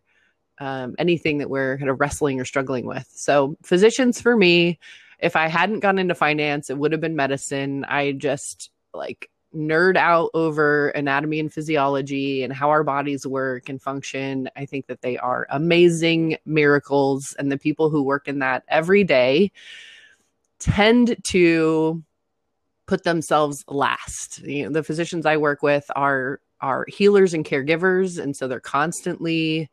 um, 0.58 0.94
anything 0.98 1.38
that 1.38 1.50
we're 1.50 1.76
kind 1.78 1.90
of 1.90 2.00
wrestling 2.00 2.40
or 2.40 2.44
struggling 2.44 2.86
with. 2.86 3.06
So, 3.14 3.56
physicians 3.62 4.20
for 4.22 4.36
me, 4.36 4.78
if 5.18 5.36
I 5.36 5.48
hadn't 5.48 5.80
gone 5.80 5.98
into 5.98 6.14
finance, 6.14 6.70
it 6.70 6.78
would 6.78 6.92
have 6.92 7.00
been 7.00 7.16
medicine. 7.16 7.84
I 7.84 8.12
just 8.12 8.70
like 8.94 9.29
nerd 9.54 9.96
out 9.96 10.30
over 10.34 10.88
anatomy 10.90 11.40
and 11.40 11.52
physiology 11.52 12.42
and 12.42 12.52
how 12.52 12.70
our 12.70 12.84
bodies 12.84 13.26
work 13.26 13.68
and 13.68 13.82
function. 13.82 14.48
I 14.56 14.64
think 14.64 14.86
that 14.86 15.02
they 15.02 15.18
are 15.18 15.46
amazing 15.50 16.36
miracles. 16.46 17.34
And 17.38 17.50
the 17.50 17.58
people 17.58 17.90
who 17.90 18.02
work 18.02 18.28
in 18.28 18.38
that 18.40 18.64
every 18.68 19.04
day 19.04 19.50
tend 20.58 21.16
to 21.24 22.02
put 22.86 23.04
themselves 23.04 23.64
last. 23.68 24.40
You 24.40 24.64
know, 24.64 24.70
the 24.70 24.82
physicians 24.82 25.26
I 25.26 25.36
work 25.36 25.62
with 25.62 25.90
are 25.96 26.40
are 26.60 26.84
healers 26.88 27.32
and 27.32 27.44
caregivers, 27.44 28.22
and 28.22 28.36
so 28.36 28.46
they're 28.46 28.60
constantly 28.60 29.70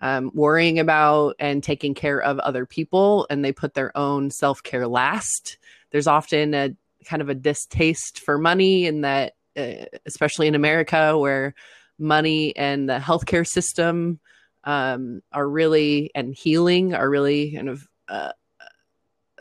um, 0.00 0.30
worrying 0.34 0.78
about 0.78 1.36
and 1.38 1.62
taking 1.62 1.94
care 1.94 2.20
of 2.20 2.38
other 2.40 2.66
people, 2.66 3.26
and 3.30 3.44
they 3.44 3.52
put 3.52 3.74
their 3.74 3.96
own 3.96 4.30
self 4.30 4.62
care 4.62 4.88
last. 4.88 5.58
There's 5.90 6.06
often 6.06 6.54
a 6.54 6.70
kind 7.06 7.22
of 7.22 7.28
a 7.28 7.34
distaste 7.34 8.20
for 8.20 8.38
money, 8.38 8.86
in 8.86 9.02
that, 9.02 9.34
uh, 9.56 9.86
especially 10.04 10.48
in 10.48 10.54
America, 10.54 11.16
where 11.16 11.54
money 11.98 12.54
and 12.56 12.88
the 12.88 12.98
healthcare 12.98 13.46
system 13.46 14.20
um, 14.64 15.22
are 15.32 15.48
really 15.48 16.10
and 16.14 16.34
healing 16.34 16.94
are 16.94 17.08
really 17.08 17.52
kind 17.52 17.68
of 17.68 17.88
uh, 18.08 18.32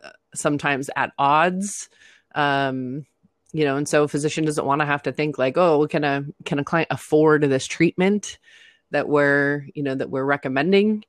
uh, 0.04 0.10
sometimes 0.34 0.90
at 0.96 1.12
odds. 1.18 1.90
Um, 2.34 3.06
you 3.52 3.64
know, 3.64 3.78
and 3.78 3.88
so 3.88 4.04
a 4.04 4.08
physician 4.08 4.44
doesn't 4.44 4.66
want 4.66 4.82
to 4.82 4.86
have 4.86 5.04
to 5.04 5.14
think 5.14 5.38
like, 5.38 5.58
oh, 5.58 5.88
can 5.88 6.04
a 6.04 6.26
can 6.44 6.60
a 6.60 6.64
client 6.64 6.90
afford 6.92 7.42
this 7.44 7.66
treatment 7.66 8.38
that 8.92 9.08
we're 9.08 9.66
you 9.74 9.82
know 9.82 9.96
that 9.96 10.10
we're 10.10 10.26
recommending, 10.26 11.06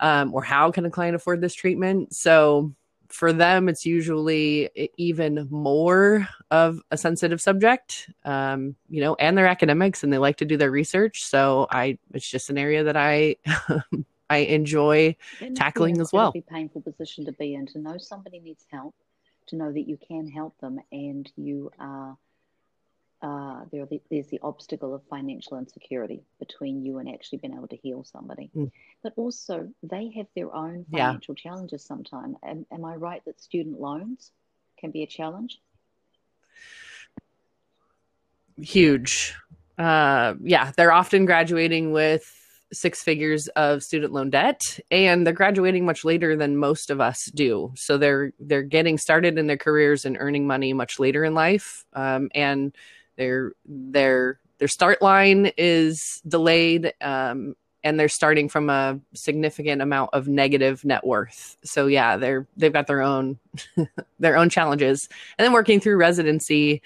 um, 0.00 0.34
or 0.34 0.42
how 0.42 0.70
can 0.72 0.84
a 0.84 0.90
client 0.90 1.16
afford 1.16 1.40
this 1.40 1.54
treatment? 1.54 2.14
So 2.14 2.74
for 3.08 3.32
them, 3.32 3.68
it's 3.68 3.86
usually 3.86 4.90
even 4.96 5.48
more 5.50 6.28
of 6.50 6.80
a 6.90 6.96
sensitive 6.96 7.40
subject, 7.40 8.10
um, 8.24 8.76
you 8.88 9.00
know, 9.00 9.14
and 9.16 9.36
they're 9.36 9.46
academics 9.46 10.02
and 10.02 10.12
they 10.12 10.18
like 10.18 10.36
to 10.36 10.44
do 10.44 10.56
their 10.56 10.70
research. 10.70 11.24
So 11.24 11.66
I, 11.70 11.98
it's 12.12 12.28
just 12.28 12.50
an 12.50 12.58
area 12.58 12.84
that 12.84 12.96
I 12.96 13.36
I 14.30 14.38
enjoy 14.38 15.16
be 15.40 15.54
tackling 15.54 16.00
as 16.00 16.12
well. 16.12 16.32
painful 16.32 16.82
position 16.82 17.24
to 17.24 17.32
be 17.32 17.54
in, 17.54 17.66
to 17.68 17.78
know 17.78 17.96
somebody 17.96 18.40
needs 18.40 18.66
help, 18.70 18.94
to 19.46 19.56
know 19.56 19.72
that 19.72 19.88
you 19.88 19.96
can 19.96 20.28
help 20.28 20.58
them, 20.60 20.80
and 20.92 21.30
you 21.36 21.70
are 21.78 22.16
uh, 23.22 23.64
there. 23.72 23.86
There's 24.10 24.28
the 24.28 24.40
obstacle 24.42 24.94
of 24.94 25.02
financial 25.10 25.58
insecurity 25.58 26.22
between 26.38 26.84
you 26.84 26.98
and 26.98 27.08
actually 27.08 27.38
being 27.38 27.54
able 27.54 27.68
to 27.68 27.76
heal 27.76 28.04
somebody. 28.04 28.50
Mm. 28.54 28.70
But 29.02 29.12
also, 29.16 29.68
they 29.82 30.10
have 30.16 30.26
their 30.34 30.54
own 30.54 30.86
Yeah. 30.90 31.06
financial 31.06 31.34
challenges. 31.34 31.84
Sometimes, 31.84 32.36
am, 32.42 32.66
am 32.72 32.84
I 32.84 32.94
right 32.94 33.24
that 33.24 33.40
student 33.40 33.80
loans 33.80 34.32
can 34.78 34.90
be 34.90 35.02
a 35.02 35.06
challenge? 35.06 35.60
huge. 38.60 39.34
Uh, 39.78 40.34
yeah, 40.42 40.72
they're 40.76 40.92
often 40.92 41.24
graduating 41.26 41.92
with 41.92 42.34
six 42.72 43.02
figures 43.02 43.48
of 43.48 43.82
student 43.82 44.12
loan 44.12 44.30
debt, 44.30 44.78
and 44.90 45.26
they're 45.26 45.32
graduating 45.32 45.86
much 45.86 46.04
later 46.04 46.36
than 46.36 46.56
most 46.56 46.90
of 46.90 47.00
us 47.00 47.26
do. 47.34 47.72
So 47.76 47.96
they're 47.96 48.32
they're 48.38 48.62
getting 48.62 48.98
started 48.98 49.38
in 49.38 49.46
their 49.46 49.56
careers 49.56 50.04
and 50.04 50.16
earning 50.18 50.46
money 50.46 50.72
much 50.72 50.98
later 50.98 51.24
in 51.24 51.34
life, 51.34 51.84
um, 51.92 52.28
and 52.34 52.74
their 53.18 53.52
their 53.66 54.40
their 54.58 54.68
start 54.68 55.02
line 55.02 55.52
is 55.58 56.22
delayed. 56.26 56.94
Um, 57.00 57.54
and 57.84 57.98
they're 57.98 58.08
starting 58.08 58.48
from 58.48 58.70
a 58.70 58.98
significant 59.14 59.80
amount 59.80 60.10
of 60.12 60.26
negative 60.26 60.84
net 60.84 61.06
worth. 61.06 61.56
So 61.62 61.86
yeah, 61.86 62.16
they're 62.16 62.46
they've 62.56 62.72
got 62.72 62.86
their 62.86 63.02
own 63.02 63.38
their 64.18 64.36
own 64.36 64.48
challenges, 64.48 65.08
and 65.38 65.44
then 65.44 65.52
working 65.52 65.80
through 65.80 65.96
residency 65.96 66.82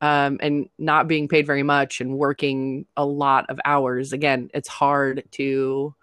um, 0.00 0.38
and 0.40 0.68
not 0.78 1.08
being 1.08 1.28
paid 1.28 1.46
very 1.46 1.62
much 1.64 2.00
and 2.00 2.16
working 2.16 2.86
a 2.96 3.04
lot 3.04 3.50
of 3.50 3.58
hours. 3.64 4.12
Again, 4.12 4.50
it's 4.54 4.68
hard 4.68 5.24
to 5.32 5.94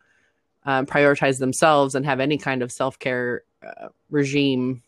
um, 0.66 0.86
prioritize 0.86 1.40
themselves 1.40 1.96
and 1.96 2.06
have 2.06 2.20
any 2.20 2.38
kind 2.38 2.62
of 2.62 2.72
self 2.72 3.00
care 3.00 3.44
uh, 3.66 3.88
regime 4.10 4.84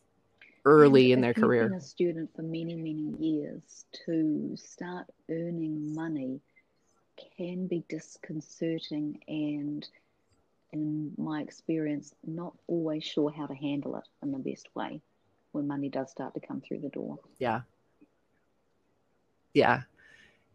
early 0.68 1.12
in 1.12 1.22
their 1.22 1.34
career. 1.34 1.74
a 1.74 1.82
student 1.82 2.30
for 2.36 2.44
many, 2.44 2.76
many 2.76 3.16
years, 3.20 3.86
to 4.06 4.56
start 4.56 5.06
earning 5.30 5.94
money 5.94 6.42
can 7.38 7.68
be 7.68 7.84
disconcerting 7.90 9.20
and, 9.28 9.88
in 10.72 11.12
my 11.18 11.42
experience, 11.42 12.14
not 12.26 12.54
always 12.68 13.04
sure 13.04 13.32
how 13.32 13.46
to 13.48 13.56
handle 13.56 13.96
it 13.96 14.04
in 14.22 14.32
the 14.32 14.40
best 14.40 14.68
way 14.76 15.02
when 15.52 15.68
money 15.68 15.90
does 15.90 16.12
start 16.12 16.34
to 16.34 16.40
come 16.40 16.62
through 16.62 16.80
the 16.80 16.90
door. 16.90 17.18
Yeah. 17.40 17.62
Yeah. 19.54 19.84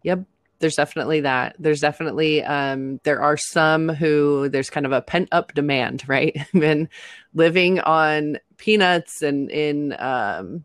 Yep. 0.05 0.25
There's 0.61 0.77
definitely 0.77 1.23
that. 1.23 1.57
There's 1.59 1.81
definitely 1.81 2.45
um 2.45 3.01
there 3.03 3.21
are 3.21 3.37
some 3.37 3.89
who 3.89 4.49
there's 4.49 4.71
kind 4.71 4.87
of 4.87 4.93
a 4.93 5.03
pent 5.03 5.29
up 5.33 5.55
demand, 5.55 6.05
right? 6.09 6.37
Been 6.53 6.89
living 7.35 7.81
on 7.81 8.39
peanuts 8.63 9.23
and 9.23 9.51
in 9.51 9.93
um 9.99 10.65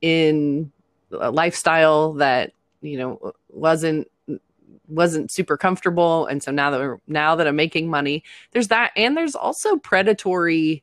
in 0.00 0.72
a 1.12 1.30
lifestyle 1.30 2.14
that, 2.14 2.52
you 2.80 2.96
know, 2.96 3.32
wasn't 3.50 4.10
wasn't 4.88 5.30
super 5.30 5.56
comfortable 5.56 6.26
and 6.26 6.42
so 6.42 6.50
now 6.50 6.70
that 6.70 6.98
now 7.06 7.36
that 7.36 7.46
I'm 7.46 7.56
making 7.56 7.88
money, 7.88 8.24
there's 8.52 8.68
that 8.68 8.90
and 8.96 9.14
there's 9.14 9.34
also 9.34 9.76
predatory 9.76 10.82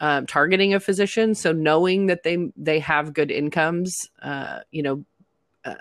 um, 0.00 0.26
targeting 0.26 0.74
of 0.74 0.82
physicians. 0.82 1.38
So 1.38 1.52
knowing 1.52 2.06
that 2.06 2.24
they 2.24 2.50
they 2.56 2.80
have 2.80 3.14
good 3.14 3.30
incomes, 3.30 4.10
uh, 4.20 4.60
you 4.72 4.82
know, 4.82 5.04
uh, 5.64 5.74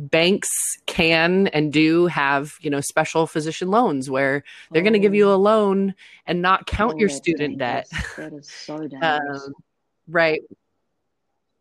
banks 0.00 0.48
can 0.86 1.46
and 1.48 1.72
do 1.72 2.06
have 2.06 2.54
you 2.60 2.70
know 2.70 2.80
special 2.80 3.26
physician 3.26 3.68
loans 3.68 4.08
where 4.08 4.42
they're 4.70 4.82
going 4.82 4.94
to 4.94 4.98
give 4.98 5.14
you 5.14 5.30
a 5.30 5.34
loan 5.34 5.94
and 6.26 6.40
not 6.40 6.66
count 6.66 6.94
Oh, 6.94 6.98
your 6.98 7.08
student 7.08 7.58
debt. 7.58 7.88
That 8.16 8.32
is 8.32 8.50
so 8.50 8.78
dangerous. 8.88 9.44
Um, 9.44 9.52
right, 10.08 10.40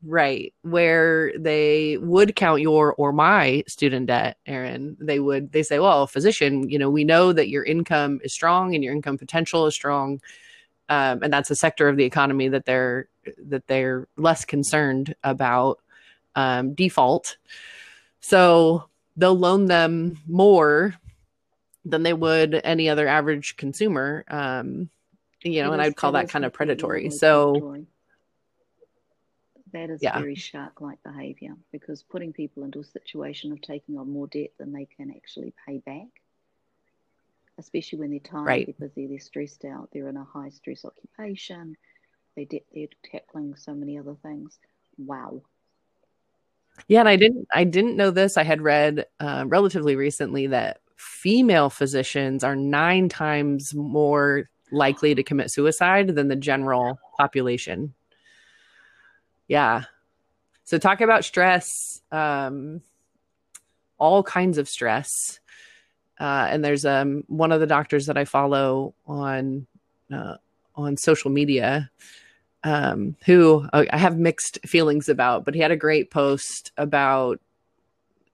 right. 0.04 0.54
Where 0.62 1.34
they 1.38 1.98
would 1.98 2.36
count 2.36 2.62
your 2.62 2.94
or 2.94 3.12
my 3.12 3.64
student 3.68 4.08
debt, 4.08 4.38
Erin. 4.46 4.96
They 5.00 5.20
would 5.20 5.52
they 5.52 5.64
say, 5.64 5.80
well, 5.80 6.08
physician, 6.08 6.70
you 6.70 6.80
know, 6.80 6.90
we 6.90 7.04
know 7.04 7.34
that 7.34 7.50
your 7.50 7.64
income 7.64 8.22
is 8.24 8.34
strong 8.34 8.74
and 8.74 8.84
your 8.84 8.94
income 8.94 9.18
potential 9.18 9.66
is 9.66 9.76
strong 9.76 10.22
um, 10.90 11.22
and 11.22 11.32
that's 11.32 11.52
a 11.52 11.56
sector 11.56 11.88
of 11.88 11.98
the 11.98 12.04
economy 12.04 12.50
that 12.50 12.66
they're 12.66 13.08
that 13.46 13.68
they're 13.68 14.08
less 14.18 14.44
concerned 14.44 15.16
about 15.24 15.80
um, 16.36 16.74
default. 16.74 17.38
So 18.22 18.90
they'll 19.16 19.38
loan 19.38 19.66
them 19.66 20.18
more 20.28 20.96
than 21.86 22.04
they 22.04 22.14
would 22.14 22.60
any 22.64 22.90
other 22.90 23.08
average 23.08 23.58
consumer. 23.58 24.26
Um, 24.30 24.90
you 25.44 25.62
know, 25.64 25.70
It 25.70 25.74
and 25.74 25.82
I'd 25.82 25.96
call 25.96 26.12
that 26.14 26.30
kind 26.30 26.46
of 26.46 26.54
predatory. 26.54 27.10
So 27.10 27.86
That 29.72 29.92
is 29.92 30.02
Yeah. 30.02 30.18
very 30.18 30.34
shark 30.34 30.82
like 30.82 31.02
behavior 31.04 31.56
because 31.72 32.02
putting 32.02 32.34
people 32.34 32.64
into 32.64 32.80
a 32.80 32.84
situation 32.84 33.52
of 33.52 33.62
taking 33.62 33.98
on 34.00 34.10
more 34.10 34.26
debt 34.28 34.50
than 34.58 34.74
they 34.74 34.86
can 34.86 35.12
actually 35.12 35.54
pay 35.64 35.78
back, 35.78 36.08
especially 37.60 38.00
when 38.00 38.10
they're 38.10 38.20
tired, 38.20 38.48
Right. 38.48 38.66
they're 38.66 38.88
busy, 38.90 39.06
they're 39.06 39.20
stressed 39.20 39.66
out, 39.66 39.90
they're 39.92 40.08
in 40.10 40.18
a 40.18 40.24
high 40.24 40.50
stress 40.50 40.86
occupation, 40.86 41.78
they 42.36 42.46
de- 42.46 42.66
they're 42.74 42.88
tackling 43.04 43.56
so 43.56 43.76
many 43.76 44.00
other 44.00 44.16
things. 44.16 44.58
Wow. 44.98 45.44
Yeah, 46.88 47.00
and 47.02 47.10
I 47.10 47.16
didn't 47.16 47.48
I 47.54 47.64
didn't 47.64 47.98
know 47.98 48.12
this. 48.12 48.38
I 48.38 48.44
had 48.44 48.62
read 48.62 49.06
uh, 49.20 49.46
relatively 49.48 49.96
recently 49.96 50.48
that 50.48 50.80
female 50.96 51.70
physicians 51.70 52.44
are 52.44 52.56
nine 52.56 53.10
times 53.10 53.74
more 53.74 54.50
likely 54.72 55.16
to 55.16 55.24
commit 55.24 55.52
suicide 55.52 56.16
than 56.16 56.28
the 56.28 56.36
general 56.36 57.00
population. 57.18 57.94
Yeah. 59.48 59.84
So 60.64 60.78
talk 60.78 61.02
about 61.02 61.26
stress, 61.26 62.02
um, 62.12 62.82
all 63.98 64.22
kinds 64.22 64.58
of 64.58 64.70
stress. 64.70 65.40
Uh, 66.20 66.48
and 66.50 66.64
there's 66.64 66.86
um, 66.86 67.24
one 67.28 67.52
of 67.52 67.60
the 67.60 67.68
doctors 67.68 68.06
that 68.06 68.18
I 68.18 68.26
follow 68.26 68.94
on 69.08 69.66
uh, 70.14 70.36
on 70.76 70.98
social 70.98 71.32
media 71.32 71.90
um, 72.64 73.16
who 73.26 73.68
uh, 73.74 73.86
I 73.92 73.98
have 73.98 74.18
mixed 74.18 74.60
feelings 74.66 75.10
about, 75.10 75.46
but 75.46 75.56
he 75.56 75.62
had 75.62 75.72
a 75.72 75.78
great 75.78 76.12
post 76.12 76.72
about 76.78 77.40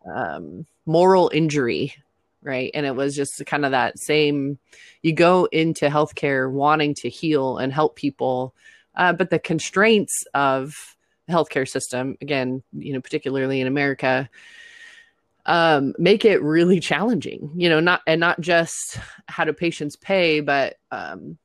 um, 0.05 0.65
moral 0.85 1.31
injury, 1.33 1.93
right? 2.41 2.71
And 2.73 2.85
it 2.85 2.95
was 2.95 3.15
just 3.15 3.43
kind 3.45 3.65
of 3.65 3.71
that 3.71 3.99
same 3.99 4.59
you 5.01 5.13
go 5.13 5.45
into 5.45 5.87
healthcare 5.87 6.51
wanting 6.51 6.95
to 6.95 7.09
heal 7.09 7.57
and 7.57 7.71
help 7.71 7.95
people, 7.95 8.55
uh, 8.95 9.13
but 9.13 9.29
the 9.29 9.39
constraints 9.39 10.23
of 10.33 10.95
the 11.27 11.33
healthcare 11.33 11.67
system, 11.67 12.17
again, 12.21 12.63
you 12.73 12.93
know, 12.93 13.01
particularly 13.01 13.61
in 13.61 13.67
America, 13.67 14.29
um, 15.45 15.93
make 15.99 16.25
it 16.25 16.41
really 16.41 16.79
challenging, 16.79 17.51
you 17.55 17.69
know, 17.69 17.79
not 17.79 18.01
and 18.07 18.19
not 18.19 18.39
just 18.41 18.99
how 19.27 19.43
do 19.43 19.53
patients 19.53 19.95
pay, 19.95 20.39
but 20.39 20.77
um, 20.91 21.37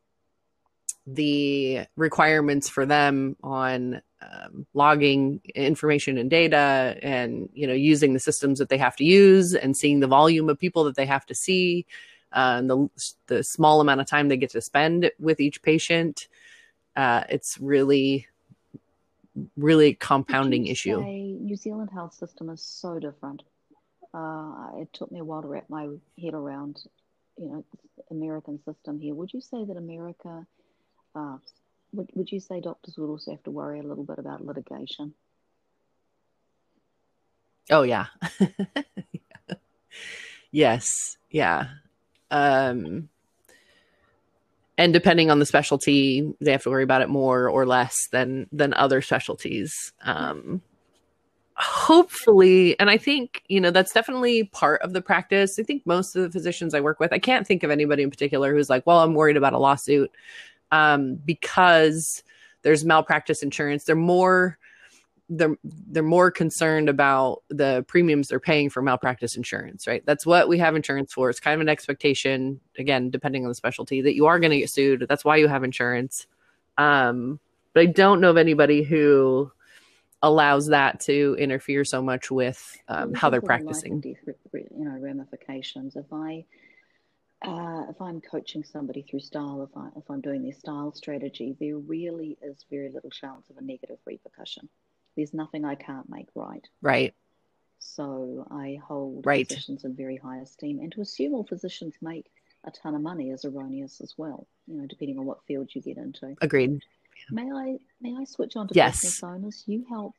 the 1.07 1.81
requirements 1.97 2.69
for 2.69 2.87
them 2.87 3.37
on 3.43 4.01
um, 4.23 4.67
logging 4.75 5.41
information 5.55 6.19
and 6.19 6.31
data 6.31 6.97
and 7.03 7.49
you 7.55 7.67
know 7.67 7.73
using 7.73 8.13
the 8.13 8.21
systems 8.21 8.59
that 8.59 8.69
they 8.69 8.77
have 8.77 8.97
to 8.97 9.05
use 9.05 9.55
and 9.55 9.77
seeing 9.77 10.01
the 10.01 10.07
volume 10.07 10.49
of 10.49 10.59
people 10.59 10.85
that 10.85 10.95
they 10.95 11.07
have 11.07 11.25
to 11.27 11.35
see 11.35 11.87
uh, 12.33 12.57
and 12.59 12.71
the, 12.71 12.89
the 13.27 13.43
small 13.43 13.81
amount 13.81 14.01
of 14.01 14.07
time 14.07 14.29
they 14.29 14.37
get 14.37 14.51
to 14.51 14.61
spend 14.61 15.11
with 15.19 15.41
each 15.41 15.63
patient 15.63 16.29
uh, 16.97 17.25
it's 17.31 17.59
really 17.61 18.27
really 19.57 19.95
compounding 19.95 20.67
issue 20.67 21.01
New 21.51 21.57
Zealand 21.57 21.91
health 21.93 22.15
system 22.15 22.49
is 22.51 22.63
so 22.63 23.01
different. 23.01 23.43
Uh, 24.15 24.71
it 24.77 24.93
took 24.93 25.11
me 25.11 25.19
a 25.19 25.25
while 25.25 25.43
to 25.43 25.49
wrap 25.49 25.69
my 25.69 25.89
head 26.23 26.35
around, 26.35 26.81
you 27.37 27.49
know, 27.49 27.65
American 28.11 28.61
system 28.65 29.01
here. 29.01 29.15
Would 29.15 29.33
you 29.33 29.41
say 29.41 29.65
that 29.65 29.77
America, 29.77 30.47
uh, 31.15 31.39
would, 31.93 32.09
would 32.15 32.31
you 32.33 32.41
say 32.41 32.61
doctors 32.61 32.97
would 32.97 33.11
also 33.11 33.33
have 33.33 33.43
to 33.45 33.51
worry 33.51 33.81
a 33.81 33.83
little 33.83 34.05
bit 34.05 34.19
about 34.19 34.45
litigation? 34.45 35.15
oh 37.71 37.83
yeah. 37.83 38.07
Yes 40.53 41.17
yeah. 41.31 41.69
Um 42.31 43.09
and 44.77 44.93
depending 44.93 45.31
on 45.31 45.39
the 45.39 45.47
specialty 45.47 46.35
they 46.41 46.53
have 46.53 46.63
to 46.65 46.71
worry 46.71 46.83
about 46.83 47.03
it 47.03 47.09
more 47.09 47.49
or 47.49 47.67
less 47.67 47.95
than 48.11 48.49
than 48.53 48.75
other 48.75 49.01
specialties. 49.01 49.93
Um 50.03 50.63
hopefully 51.63 52.79
and 52.81 52.89
i 52.89 52.97
think 52.97 53.43
you 53.49 53.61
know 53.61 53.71
that's 53.71 53.93
definitely 53.93 54.45
part 54.45 54.81
of 54.83 54.93
the 54.93 55.03
practice. 55.03 55.59
I 55.59 55.63
think 55.63 55.85
most 55.87 56.17
of 56.17 56.23
the 56.23 56.31
physicians 56.31 56.75
i 56.75 56.81
work 56.81 56.99
with 56.99 57.13
i 57.13 57.19
can't 57.19 57.47
think 57.47 57.63
of 57.63 57.71
anybody 57.71 58.03
in 58.03 58.11
particular 58.11 58.55
who's 58.55 58.71
like 58.71 58.87
well 58.87 59.01
i'm 59.01 59.15
worried 59.15 59.37
about 59.37 59.53
a 59.53 59.59
lawsuit 59.59 60.11
um 60.73 61.17
because 61.25 62.23
there's 62.63 62.85
malpractice 62.85 63.43
insurance 63.43 63.85
they're 63.85 63.97
more 63.97 64.59
they're 65.31 65.57
they're 65.63 66.03
more 66.03 66.31
concerned 66.31 66.89
about 66.89 67.43
the 67.49 67.85
premiums 67.87 68.29
they're 68.29 68.41
paying 68.41 68.69
for 68.69 68.83
malpractice 68.83 69.37
insurance, 69.37 69.87
right? 69.87 70.05
That's 70.05 70.27
what 70.27 70.49
we 70.49 70.59
have 70.59 70.75
insurance 70.75 71.13
for. 71.13 71.31
It's 71.31 71.39
kind 71.39 71.55
of 71.55 71.61
an 71.61 71.69
expectation, 71.69 72.61
again, 72.77 73.11
depending 73.11 73.45
on 73.45 73.49
the 73.49 73.55
specialty, 73.55 74.03
that 74.03 74.17
you 74.17 74.27
are 74.27 74.41
going 74.41 74.51
to 74.51 74.59
get 74.59 74.71
sued. 74.71 75.07
That's 75.09 75.25
why 75.25 75.37
you 75.37 75.47
have 75.47 75.63
insurance. 75.63 76.27
Um, 76.77 77.39
but 77.73 77.83
I 77.83 77.87
don't 77.87 78.21
know 78.21 78.31
of 78.31 78.37
anybody 78.37 78.83
who 78.83 79.53
allows 80.21 80.67
that 80.67 81.01
to 81.01 81.37
interfere 81.39 81.85
so 81.85 82.03
much 82.03 82.31
with 82.31 82.77
um, 82.89 83.15
how 83.15 83.31
they're 83.31 83.41
there's 83.41 83.53
all 83.53 83.59
the 83.59 83.65
life 83.65 83.67
practicing. 83.67 84.01
death, 84.01 84.17
re- 84.27 84.35
re- 84.51 84.69
you 84.77 84.85
know, 84.85 84.99
ramifications. 84.99 85.95
If 85.95 86.13
I 86.13 86.45
uh, 87.43 87.85
if 87.89 88.01
I'm 88.01 88.21
coaching 88.21 88.65
somebody 88.65 89.03
through 89.03 89.21
style, 89.21 89.63
if 89.71 89.77
I 89.77 89.89
if 89.97 90.11
I'm 90.11 90.21
doing 90.21 90.43
their 90.43 90.53
style 90.53 90.93
strategy, 90.93 91.57
there 91.59 91.79
really 91.79 92.37
is 92.43 92.65
very 92.71 92.91
little 92.91 93.11
chance 93.11 93.49
of 93.51 93.57
a 93.57 93.63
negative 93.63 93.99
repercussion. 94.05 94.69
There's 95.17 95.35
nothing 95.35 95.65
I 95.65 95.75
can't 95.75 96.09
make 96.09 96.29
right. 96.35 96.67
Right. 96.83 97.15
So 97.79 98.47
I 98.51 98.79
hold 98.87 99.25
Right. 99.27 99.49
physicians 99.49 99.85
in 99.85 99.95
very 99.95 100.17
high 100.17 100.39
esteem, 100.39 100.81
and 100.81 100.93
to 100.93 101.01
assume 101.01 101.35
all 101.35 101.45
physicians 101.45 101.95
make 102.03 102.31
a 102.65 102.71
ton 102.71 102.95
of 102.95 103.01
money 103.01 103.31
is 103.31 103.45
erroneous 103.47 104.03
as 104.03 104.19
well. 104.19 104.47
You 104.67 104.77
know, 104.77 104.87
depending 104.87 105.19
on 105.19 105.25
what 105.25 105.43
field 105.47 105.75
you 105.75 105.81
get 105.81 105.97
into. 105.97 106.37
Agreed. 106.43 106.83
May 107.31 107.51
I 107.51 107.79
may 108.01 108.17
I 108.17 108.25
switch 108.25 108.57
on 108.57 108.69
to 108.69 108.75
Yes. 108.75 109.01
business 109.01 109.23
owners? 109.23 109.65
You 109.67 109.85
help 109.89 110.15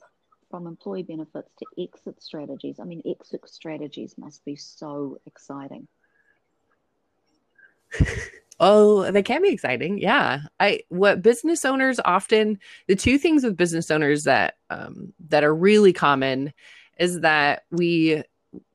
from 0.50 0.66
employee 0.66 1.04
benefits 1.04 1.54
to 1.60 1.66
exit 1.78 2.22
strategies. 2.22 2.80
I 2.80 2.84
mean, 2.84 3.02
exit 3.06 3.48
strategies 3.48 4.18
must 4.18 4.44
be 4.44 4.56
so 4.56 5.20
exciting. 5.26 5.88
Oh, 8.64 9.10
they 9.10 9.24
can 9.24 9.42
be 9.42 9.50
exciting. 9.50 9.98
Yeah. 9.98 10.42
I 10.60 10.82
what 10.90 11.24
business 11.24 11.66
owners 11.66 12.00
often 12.06 12.60
the 12.88 12.96
two 12.96 13.18
things 13.18 13.44
with 13.44 13.58
business 13.58 13.90
owners 13.90 14.24
that 14.26 14.54
um 14.70 15.12
that 15.30 15.44
are 15.44 15.56
really 15.56 15.94
common 15.94 16.54
is 17.00 17.22
that 17.22 17.64
we 17.72 18.24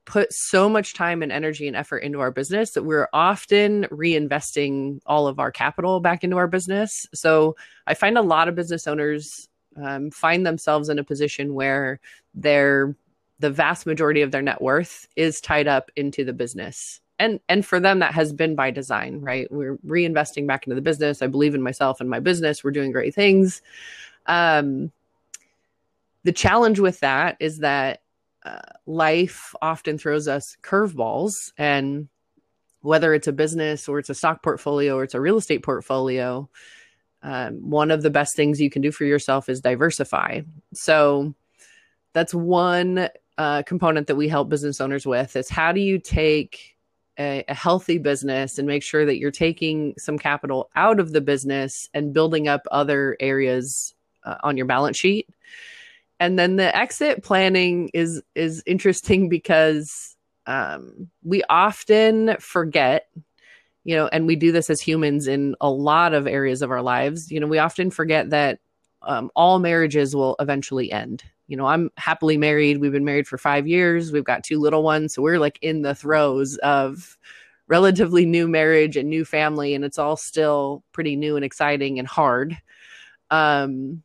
put 0.07 0.33
so 0.33 0.69
much 0.69 0.95
time 0.95 1.23
and 1.23 1.31
energy 1.31 1.69
and 1.69 1.77
effort 1.77 1.99
into 1.99 2.19
our 2.19 2.33
business 2.33 2.73
that 2.73 2.83
we're 2.83 3.09
often 3.13 3.85
reinvesting 3.85 4.99
all 5.07 5.29
of 5.29 5.39
our 5.39 5.53
capital 5.53 6.01
back 6.01 6.25
into 6.25 6.37
our 6.37 6.49
business. 6.49 7.07
So 7.15 7.55
I 7.87 7.95
find 7.95 8.19
a 8.19 8.23
lot 8.23 8.49
of 8.49 8.57
business 8.57 8.89
owners 8.89 9.49
um, 9.77 10.11
find 10.11 10.45
themselves 10.45 10.89
in 10.89 10.99
a 10.99 11.05
position 11.05 11.55
where 11.55 12.01
they're 12.35 12.97
the 13.39 13.51
vast 13.51 13.87
majority 13.87 14.23
of 14.23 14.33
their 14.33 14.43
net 14.43 14.61
worth 14.63 15.07
is 15.15 15.41
tied 15.41 15.69
up 15.69 15.91
into 15.95 16.25
the 16.25 16.33
business 16.33 17.01
and 17.19 17.41
and 17.49 17.65
for 17.65 17.81
them 17.81 18.01
that 18.01 18.15
has 18.15 18.33
been 18.33 18.55
by 18.55 18.71
design 18.71 19.21
right? 19.21 19.51
We're 19.51 19.77
reinvesting 19.79 20.47
back 20.47 20.67
into 20.67 20.75
the 20.75 20.83
business. 20.83 21.23
I 21.23 21.27
believe 21.27 21.55
in 21.55 21.63
myself 21.63 22.01
and 22.01 22.11
my 22.11 22.21
business. 22.21 22.63
We're 22.63 22.71
doing 22.71 22.93
great 22.93 23.15
things. 23.15 23.63
Um 24.27 24.93
the 26.25 26.33
challenge 26.33 26.81
with 26.81 27.01
that 27.01 27.37
is 27.39 27.59
that 27.59 28.03
uh, 28.45 28.61
life 28.87 29.55
often 29.63 29.97
throws 29.97 30.27
us 30.27 30.57
curveballs 30.63 31.53
and 31.57 32.09
whether 32.81 33.15
it's 33.15 33.29
a 33.29 33.33
business 33.33 33.89
or 33.89 33.99
it's 33.99 34.11
a 34.11 34.15
stock 34.15 34.43
portfolio 34.43 34.97
or 34.97 35.05
it's 35.05 35.15
a 35.15 35.21
real 35.21 35.37
estate 35.37 35.63
portfolio 35.63 36.49
um, 37.27 37.71
one 37.71 37.91
of 37.91 38.03
the 38.03 38.11
best 38.11 38.37
things 38.37 38.61
you 38.61 38.71
can 38.71 38.83
do 38.83 38.93
for 38.93 39.05
yourself 39.05 39.49
is 39.49 39.61
diversify. 39.61 40.43
So 40.75 41.35
that's 42.13 42.33
one 42.33 43.09
uh, 43.37 43.65
component 43.65 44.07
that 44.07 44.15
we 44.15 44.29
help 44.29 44.49
business 44.49 44.81
owners 44.81 45.07
with 45.07 45.35
is 45.35 45.49
how 45.49 45.73
do 45.73 45.81
you 45.81 45.99
take 45.99 46.76
a, 47.19 47.45
a 47.49 47.55
healthy 47.55 47.99
business 47.99 48.59
and 48.59 48.67
make 48.67 48.83
sure 48.83 49.05
that 49.05 49.19
you're 49.19 49.31
taking 49.31 49.95
some 49.99 50.19
capital 50.19 50.71
out 50.77 51.01
of 51.01 51.13
the 51.13 51.21
business 51.21 51.89
and 51.95 52.13
building 52.13 52.49
up 52.49 52.63
other 52.71 53.17
areas 53.21 53.95
uh, 54.25 54.37
on 54.43 54.57
your 54.57 54.67
balance 54.67 54.99
sheet. 54.99 55.29
And 56.19 56.39
then 56.39 56.57
the 56.57 56.75
exit 56.75 57.23
planning 57.23 57.91
is 57.95 58.23
is 58.35 58.63
interesting 58.67 59.29
because 59.37 60.17
um, 60.47 61.11
we 61.25 61.43
often 61.49 62.37
forget 62.39 63.09
you 63.85 63.97
know 63.97 64.09
and 64.09 64.27
we 64.27 64.37
do 64.37 64.53
this 64.53 64.71
as 64.71 64.81
humans 64.81 65.27
in 65.29 65.55
a 65.61 65.71
lot 65.71 66.13
of 66.13 66.27
areas 66.27 66.63
of 66.63 66.71
our 66.71 66.83
lives. 66.83 67.31
You 67.31 67.41
know 67.41 67.47
we 67.47 67.59
often 67.59 67.91
forget 67.91 68.31
that 68.31 68.61
um, 69.03 69.31
all 69.37 69.59
marriages 69.59 70.17
will 70.17 70.37
eventually 70.41 70.91
end 70.91 71.23
you 71.49 71.57
know 71.57 71.67
i'm 71.67 71.91
happily 71.97 72.37
married. 72.37 72.79
We've 72.79 72.93
been 72.93 73.05
married 73.05 73.29
for 73.29 73.39
five 73.39 73.67
years. 73.67 74.13
We've 74.13 74.25
got 74.25 74.45
two 74.45 74.59
little 74.59 74.83
ones. 74.83 75.15
So 75.15 75.23
we're 75.23 75.39
like 75.39 75.59
in 75.63 75.83
the 75.83 75.95
throes 75.95 76.57
of 76.59 77.17
relatively 77.69 78.27
new 78.27 78.47
marriage 78.49 78.97
and 78.97 79.09
new 79.09 79.25
family 79.25 79.75
and 79.75 79.85
it's 79.85 79.99
all 79.99 80.17
still 80.17 80.85
pretty 80.93 81.17
new 81.17 81.37
and 81.37 81.45
exciting 81.45 81.99
and 81.99 82.09
hard. 82.09 82.57
Um 83.31 84.03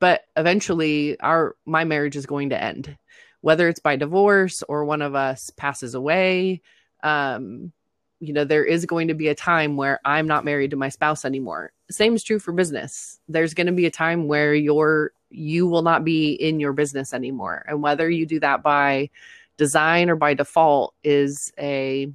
but 0.00 0.22
eventually 0.36 1.18
our 1.20 1.56
my 1.66 1.84
marriage 1.84 2.16
is 2.16 2.26
going 2.26 2.50
to 2.50 2.62
end. 2.62 2.96
Whether 3.40 3.68
it's 3.68 3.80
by 3.80 3.96
divorce 3.96 4.62
or 4.68 4.84
one 4.84 5.02
of 5.02 5.14
us 5.14 5.50
passes 5.56 5.94
away 5.94 6.62
um 7.02 7.72
you 8.20 8.32
know, 8.32 8.44
there 8.44 8.64
is 8.64 8.84
going 8.84 9.08
to 9.08 9.14
be 9.14 9.28
a 9.28 9.34
time 9.34 9.76
where 9.76 10.00
I'm 10.04 10.26
not 10.26 10.44
married 10.44 10.70
to 10.72 10.76
my 10.76 10.88
spouse 10.88 11.24
anymore. 11.24 11.72
Same 11.90 12.14
is 12.14 12.24
true 12.24 12.38
for 12.38 12.52
business. 12.52 13.20
There's 13.28 13.54
going 13.54 13.68
to 13.68 13.72
be 13.72 13.86
a 13.86 13.90
time 13.90 14.26
where 14.26 14.54
you're 14.54 15.12
you 15.30 15.66
will 15.66 15.82
not 15.82 16.04
be 16.04 16.32
in 16.32 16.58
your 16.58 16.72
business 16.72 17.12
anymore. 17.12 17.64
And 17.68 17.82
whether 17.82 18.08
you 18.08 18.26
do 18.26 18.40
that 18.40 18.62
by 18.62 19.10
design 19.58 20.08
or 20.08 20.16
by 20.16 20.34
default 20.34 20.94
is 21.04 21.52
a 21.58 22.10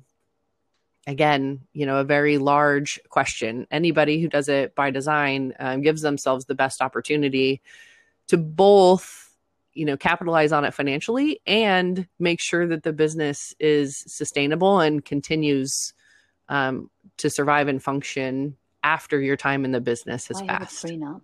again, 1.06 1.62
you 1.74 1.86
know, 1.86 1.98
a 1.98 2.04
very 2.04 2.38
large 2.38 3.00
question. 3.10 3.68
Anybody 3.70 4.22
who 4.22 4.30
does 4.30 4.50
it 4.50 4.74
by 4.74 4.90
design 4.90 5.54
um, 5.60 5.82
gives 5.82 6.02
themselves 6.02 6.46
the 6.46 6.56
best 6.56 6.82
opportunity 6.82 7.62
to 8.28 8.38
both, 8.38 9.23
you 9.74 9.86
know, 9.86 9.98
capitalize 9.98 10.52
on 10.52 10.66
it 10.66 10.74
financially 10.74 11.42
and 11.46 12.08
make 12.20 12.40
sure 12.40 12.68
that 12.68 12.84
the 12.84 12.94
business 12.94 13.54
is 13.60 14.04
sustainable 14.08 14.80
and 14.80 15.04
continues 15.04 15.94
um, 16.50 16.90
to 17.18 17.30
survive 17.30 17.68
and 17.68 17.82
function 17.82 18.56
after 18.84 19.20
your 19.20 19.38
time 19.38 19.66
in 19.66 19.72
the 19.72 19.82
business 19.82 20.28
has 20.28 20.42
I 20.42 20.46
passed. 20.46 20.84
have 20.84 20.92
a 20.92 20.96
prenup, 20.96 21.22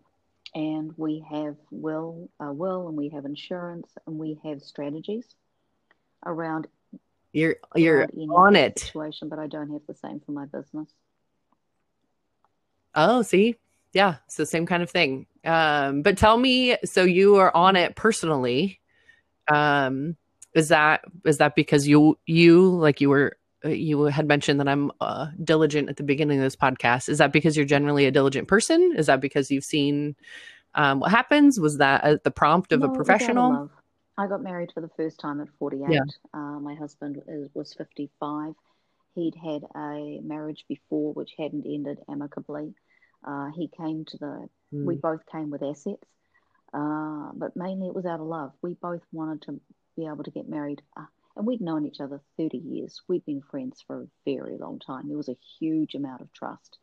and 0.55 0.93
we 0.97 1.23
have 1.29 1.55
will, 1.71 2.29
uh, 2.39 2.51
will, 2.51 2.87
and 2.87 2.97
we 2.97 3.09
have 3.09 3.25
insurance, 3.25 3.91
and 4.07 4.17
we 4.17 4.39
have 4.43 4.61
strategies 4.61 5.35
around 6.25 6.67
You're 7.33 7.57
you're 7.75 8.07
on 8.31 8.55
it. 8.55 8.79
situation, 8.79 9.29
but 9.29 9.39
I 9.39 9.47
don't 9.47 9.71
have 9.71 9.81
the 9.87 9.93
same 9.93 10.21
for 10.21 10.31
my 10.31 10.45
business. 10.45 10.89
Oh, 12.95 13.21
see? 13.21 13.55
Yeah, 13.93 14.17
so 14.27 14.43
same 14.43 14.65
kind 14.65 14.83
of 14.83 14.89
thing. 14.89 15.25
Um, 15.43 16.01
but 16.01 16.17
tell 16.17 16.37
me, 16.37 16.77
so 16.85 17.03
you 17.03 17.37
are 17.37 17.55
on 17.55 17.75
it 17.75 17.95
personally. 17.95 18.79
Um, 19.51 20.15
is 20.53 20.69
that 20.69 21.01
is 21.25 21.37
that 21.37 21.55
because 21.55 21.87
you 21.87 22.17
you 22.25 22.69
like 22.69 23.01
you 23.01 23.09
were 23.09 23.37
uh, 23.65 23.69
you 23.69 24.03
had 24.03 24.27
mentioned 24.27 24.59
that 24.59 24.67
I'm 24.67 24.91
uh, 25.01 25.27
diligent 25.43 25.89
at 25.89 25.97
the 25.97 26.03
beginning 26.03 26.39
of 26.39 26.43
this 26.43 26.55
podcast. 26.55 27.09
Is 27.09 27.17
that 27.17 27.33
because 27.33 27.57
you're 27.57 27.65
generally 27.65 28.05
a 28.05 28.11
diligent 28.11 28.47
person? 28.47 28.93
Is 28.95 29.07
that 29.07 29.21
because 29.21 29.51
you've 29.51 29.65
seen 29.65 30.15
um, 30.75 30.99
what 30.99 31.11
happens? 31.11 31.59
Was 31.59 31.77
that 31.77 32.03
uh, 32.03 32.17
the 32.23 32.31
prompt 32.31 32.71
of 32.71 32.81
No, 32.81 32.87
a 32.87 32.95
professional? 32.95 33.69
I 34.17 34.27
got 34.27 34.43
married 34.43 34.71
for 34.73 34.81
the 34.81 34.89
first 34.97 35.19
time 35.19 35.39
at 35.39 35.47
48. 35.59 35.89
Yeah. 35.89 36.01
Uh, 36.33 36.59
my 36.59 36.75
husband 36.75 37.21
is, 37.27 37.49
was 37.53 37.73
55. 37.73 38.53
He'd 39.15 39.35
had 39.35 39.63
a 39.75 40.19
marriage 40.21 40.65
before 40.67 41.13
which 41.13 41.31
hadn't 41.37 41.65
ended 41.65 41.99
amicably. 42.09 42.73
Uh, 43.23 43.49
he 43.55 43.67
came 43.67 44.05
to 44.05 44.17
the, 44.17 44.49
we 44.83 44.95
Mm, 44.95 45.01
both 45.01 45.25
came 45.25 45.49
with 45.49 45.63
assets, 45.63 46.07
uh, 46.73 47.31
but 47.33 47.55
mainly 47.55 47.87
it 47.87 47.95
was 47.95 48.05
out 48.05 48.19
of 48.19 48.27
love. 48.27 48.53
We 48.61 48.75
both 48.75 49.01
wanted 49.11 49.41
to 49.43 49.59
be 49.95 50.05
able 50.05 50.23
to 50.23 50.31
get 50.31 50.47
married. 50.49 50.81
Uh, 50.95 51.05
and 51.35 51.45
we'd 51.47 51.61
known 51.61 51.85
each 51.85 52.01
other 52.01 52.21
30 52.37 52.57
years. 52.57 53.01
We'd 53.07 53.25
been 53.25 53.41
friends 53.41 53.83
for 53.85 54.01
a 54.01 54.07
very 54.25 54.57
long 54.57 54.79
time. 54.79 55.07
There 55.07 55.17
was 55.17 55.29
a 55.29 55.37
huge 55.59 55.95
amount 55.95 56.21
of 56.21 56.31
trust. 56.33 56.77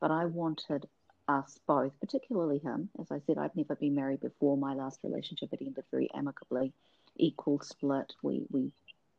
But 0.00 0.10
I 0.10 0.26
wanted 0.26 0.86
us 1.28 1.58
both, 1.66 1.98
particularly 2.00 2.58
him. 2.58 2.90
As 3.00 3.10
I 3.10 3.20
said, 3.26 3.38
I'd 3.38 3.56
never 3.56 3.74
been 3.76 3.94
married 3.94 4.20
before. 4.20 4.56
My 4.56 4.74
last 4.74 5.00
relationship 5.02 5.50
had 5.50 5.62
ended 5.62 5.84
very 5.90 6.10
amicably, 6.14 6.72
equal 7.16 7.60
split. 7.60 8.12
We 8.22 8.42
we 8.50 8.72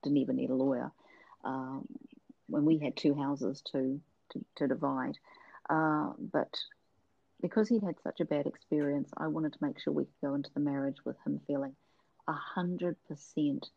didn't 0.04 0.17
even 0.17 0.36
need 0.36 0.51
a 0.51 0.56
lawyer. 0.56 0.91
Um, 1.43 1.88
when 2.47 2.65
we 2.65 2.78
had 2.78 2.95
two 2.95 3.15
houses 3.15 3.62
to 3.71 3.99
to, 4.32 4.45
to 4.58 4.67
divide, 4.67 5.17
uh, 5.69 6.12
but 6.32 6.54
because 7.41 7.67
he'd 7.69 7.84
had 7.84 7.95
such 8.04 8.19
a 8.19 8.25
bad 8.25 8.47
experience, 8.47 9.10
I 9.17 9.28
wanted 9.28 9.54
to 9.54 9.60
make 9.62 9.80
sure 9.80 9.93
we 9.93 10.06
could 10.06 10.30
go 10.30 10.36
into 10.36 10.49
the 10.54 10.60
marriage 10.60 10.97
with 11.06 11.17
him 11.25 11.41
feeling 11.47 11.75
a 12.28 12.34
hundred 12.34 12.95
percent 13.08 13.67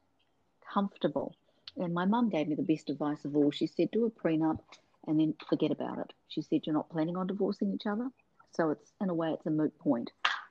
comfortable. 0.72 1.34
And 1.76 1.92
my 1.94 2.04
mum 2.04 2.28
gave 2.28 2.48
me 2.48 2.54
the 2.54 2.62
best 2.62 2.90
advice 2.90 3.24
of 3.24 3.36
all. 3.36 3.50
She 3.50 3.66
said, 3.66 3.90
do 3.90 4.06
a 4.06 4.10
prenup 4.10 4.58
and 5.06 5.20
then 5.20 5.34
forget 5.48 5.70
about 5.70 5.98
it. 5.98 6.12
She 6.28 6.42
said, 6.42 6.60
you're 6.64 6.74
not 6.74 6.90
planning 6.90 7.16
on 7.16 7.26
divorcing 7.26 7.72
each 7.74 7.86
other. 7.86 8.08
So 8.52 8.70
it's, 8.70 8.92
in 9.00 9.10
a 9.10 9.14
way, 9.14 9.30
it's 9.30 9.46
a 9.46 9.50
moot 9.50 9.78
point. 9.78 10.10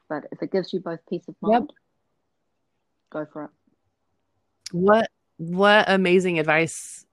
But 0.09 0.25
if 0.31 0.41
it 0.41 0.51
gives 0.51 0.71
you 0.71 0.79
both 0.79 0.99
peace 1.09 1.27
of 1.27 1.35
Yep. 1.41 1.51
mind, 1.51 1.73
go 3.11 3.25
for 3.31 3.45
it. 3.45 3.49
What 4.71 5.09
what 5.37 5.85
amazing 5.87 6.39
advice 6.39 7.05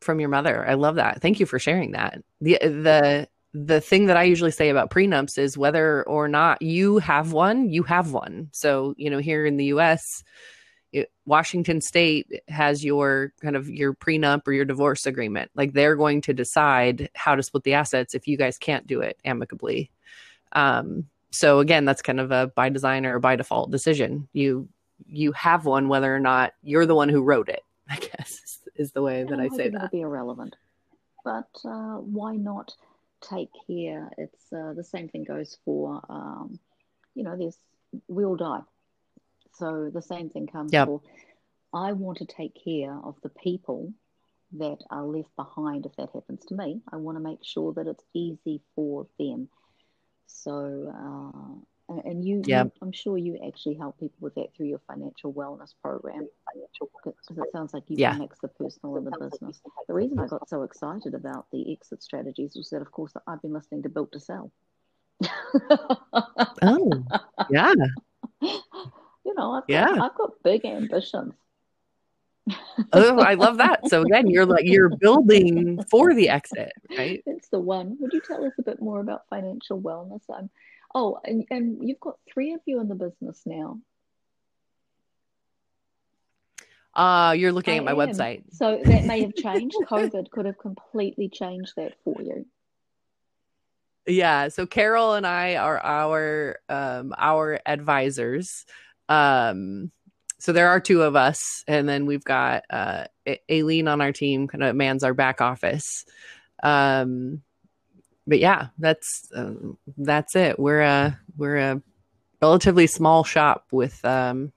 from 0.00 0.20
your 0.20 0.28
mother. 0.28 0.66
I 0.66 0.74
love 0.74 0.96
that. 0.96 1.20
Thank 1.20 1.40
you 1.40 1.46
for 1.46 1.58
sharing 1.58 1.92
that. 1.92 2.22
The 2.40 2.58
the 2.62 3.28
the 3.54 3.80
thing 3.80 4.06
that 4.06 4.16
I 4.16 4.24
usually 4.24 4.50
say 4.50 4.68
about 4.68 4.90
prenups 4.90 5.38
is 5.38 5.56
whether 5.56 6.02
or 6.04 6.28
not 6.28 6.60
you 6.60 6.98
have 6.98 7.32
one, 7.32 7.70
you 7.70 7.82
have 7.84 8.12
one. 8.12 8.48
So, 8.52 8.94
you 8.96 9.10
know, 9.10 9.18
here 9.18 9.46
in 9.46 9.56
the 9.56 9.66
US, 9.66 10.22
it, 10.92 11.10
Washington 11.26 11.80
state 11.80 12.42
has 12.48 12.84
your 12.84 13.32
kind 13.42 13.56
of 13.56 13.68
your 13.68 13.94
prenup 13.94 14.46
or 14.46 14.52
your 14.52 14.64
divorce 14.64 15.06
agreement. 15.06 15.50
Like 15.54 15.72
they're 15.72 15.96
going 15.96 16.20
to 16.22 16.34
decide 16.34 17.10
how 17.14 17.34
to 17.34 17.42
split 17.42 17.64
the 17.64 17.74
assets 17.74 18.14
if 18.14 18.26
you 18.26 18.36
guys 18.36 18.58
can't 18.58 18.86
do 18.86 19.00
it 19.00 19.18
amicably. 19.24 19.90
Um, 20.52 21.06
so 21.30 21.60
again, 21.60 21.84
that's 21.84 22.02
kind 22.02 22.20
of 22.20 22.30
a 22.30 22.48
by 22.54 22.68
design 22.70 23.04
or 23.04 23.18
by 23.18 23.36
default 23.36 23.70
decision. 23.70 24.28
You 24.32 24.68
you 25.06 25.32
have 25.32 25.64
one 25.64 25.88
whether 25.88 26.14
or 26.14 26.20
not 26.20 26.52
you're 26.62 26.86
the 26.86 26.94
one 26.94 27.08
who 27.08 27.22
wrote 27.22 27.48
it. 27.48 27.62
I 27.90 27.96
guess 27.96 28.58
is, 28.76 28.92
the 28.92 29.02
way 29.02 29.24
that 29.24 29.40
I 29.40 29.44
I'm 29.44 29.50
say 29.50 29.70
that. 29.70 29.90
be 29.90 30.02
irrelevant. 30.02 30.56
But 31.24 31.48
uh, 31.64 31.96
why 31.96 32.36
not 32.36 32.74
take 33.20 33.50
care? 33.66 34.10
It's 34.18 34.52
uh, 34.52 34.72
the 34.74 34.84
same 34.84 35.08
thing 35.08 35.24
goes 35.24 35.58
for, 35.64 36.00
um, 36.08 36.58
you 37.14 37.22
know, 37.24 37.36
there's 37.36 37.58
we 38.08 38.24
all 38.24 38.36
die. 38.36 38.60
So 39.54 39.90
the 39.92 40.02
same 40.02 40.30
thing 40.30 40.46
comes 40.46 40.72
Yep. 40.72 40.86
for. 40.86 41.00
I 41.72 41.92
want 41.92 42.18
to 42.18 42.26
take 42.26 42.54
care 42.62 42.94
of 43.04 43.16
the 43.22 43.28
people 43.30 43.92
that 44.52 44.78
are 44.90 45.04
left 45.04 45.34
behind 45.36 45.86
if 45.86 45.94
that 45.96 46.10
happens 46.14 46.44
to 46.46 46.54
me. 46.54 46.80
I 46.92 46.96
want 46.96 47.16
to 47.16 47.20
make 47.22 47.44
sure 47.44 47.72
that 47.74 47.86
it's 47.86 48.04
easy 48.14 48.60
for 48.74 49.06
them. 49.18 49.48
So, 50.26 50.92
uh, 50.94 51.92
and- 51.92 52.04
and 52.04 52.24
you, 52.24 52.42
Yep. 52.46 52.66
you, 52.66 52.72
I'm 52.82 52.92
sure 52.92 53.18
you 53.18 53.38
actually 53.46 53.74
help 53.74 53.98
people 53.98 54.18
with 54.20 54.34
that 54.36 54.54
through 54.54 54.66
your 54.66 54.78
financial 54.80 55.32
wellness 55.32 55.74
program. 55.82 56.28
Because 57.28 57.44
it 57.44 57.52
sounds 57.52 57.74
like 57.74 57.84
you 57.88 57.96
Yeah. 57.98 58.12
can 58.12 58.20
mix 58.20 58.38
the 58.38 58.48
personal 58.48 58.96
and 58.96 59.06
the 59.06 59.18
business. 59.18 59.60
The 59.86 59.94
reason 59.94 60.18
I 60.18 60.26
got 60.26 60.48
so 60.48 60.62
excited 60.62 61.14
about 61.14 61.50
the 61.50 61.70
exit 61.72 62.02
strategies 62.02 62.56
was 62.56 62.70
that, 62.70 62.80
of 62.80 62.90
course, 62.90 63.12
I've 63.26 63.42
been 63.42 63.52
listening 63.52 63.82
to 63.82 63.90
Built 63.90 64.12
to 64.12 64.20
Sell. 64.20 64.50
Oh, 66.62 67.04
yeah. 67.50 67.74
you 68.40 69.34
know, 69.34 69.52
I've 69.52 69.66
got, 69.66 69.68
Yeah. 69.68 69.90
I've 70.00 70.14
got 70.14 70.42
big 70.42 70.64
ambitions. 70.64 71.34
Oh, 72.94 73.18
I 73.18 73.34
love 73.34 73.58
that. 73.58 73.88
So 73.88 74.02
again, 74.02 74.28
you're 74.28 74.46
like 74.46 74.64
you're 74.64 74.88
building 74.88 75.82
for 75.90 76.14
the 76.14 76.30
exit, 76.30 76.72
right? 76.96 77.22
That's 77.26 77.48
the 77.50 77.60
one. 77.60 77.98
Would 78.00 78.14
you 78.14 78.20
tell 78.20 78.42
us 78.44 78.54
a 78.58 78.62
bit 78.62 78.80
more 78.80 79.00
about 79.00 79.28
financial 79.28 79.80
wellness? 79.82 80.22
I'm, 80.34 80.48
oh, 80.94 81.20
and, 81.24 81.44
and 81.50 81.86
you've 81.86 82.00
got 82.00 82.16
three 82.32 82.54
of 82.54 82.60
you 82.64 82.80
in 82.80 82.88
the 82.88 82.94
business 82.94 83.42
now. 83.44 83.80
Uh, 86.98 87.32
you're 87.32 87.52
looking 87.52 87.74
I 87.74 87.76
at 87.78 87.84
my 87.84 87.92
am. 87.92 87.96
website. 87.96 88.42
So 88.52 88.80
that 88.84 89.04
may 89.04 89.22
have 89.22 89.34
changed. 89.36 89.76
COVID 89.88 90.30
could 90.30 90.46
have 90.46 90.58
completely 90.58 91.28
changed 91.28 91.74
that 91.76 91.94
for 92.02 92.20
you. 92.20 92.44
Yeah, 94.04 94.48
so 94.48 94.66
Carol 94.66 95.14
and 95.14 95.26
I 95.26 95.56
are 95.56 95.78
our 95.78 96.58
um 96.68 97.14
our 97.16 97.60
advisors. 97.64 98.66
Um 99.08 99.92
so 100.40 100.52
there 100.52 100.68
are 100.70 100.80
two 100.80 101.02
of 101.02 101.14
us 101.14 101.62
and 101.68 101.88
then 101.88 102.06
we've 102.06 102.24
got 102.24 102.64
uh 102.70 103.04
Aileen 103.50 103.86
on 103.86 104.00
our 104.00 104.12
team 104.12 104.48
kind 104.48 104.64
of 104.64 104.74
mans 104.74 105.04
our 105.04 105.14
back 105.14 105.40
office. 105.40 106.04
Um 106.62 107.42
but 108.26 108.40
yeah, 108.40 108.68
that's 108.78 109.30
um, 109.34 109.78
that's 109.96 110.34
it. 110.34 110.58
We're 110.58 110.80
a 110.80 111.20
we're 111.36 111.58
a 111.58 111.82
relatively 112.42 112.86
small 112.88 113.24
shop 113.24 113.66
with 113.70 114.04
um 114.04 114.52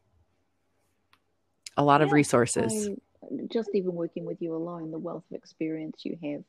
a 1.78 1.84
lot 1.84 2.02
of 2.02 2.12
resources. 2.12 2.90
I, 2.90 2.96
just 3.52 3.70
even 3.74 3.94
working 3.94 4.26
with 4.26 4.42
you 4.42 4.56
alone, 4.56 4.92
the 4.92 5.00
wealth 5.00 5.24
of 5.32 5.38
experience 5.38 6.02
you 6.04 6.18
have. 6.24 6.44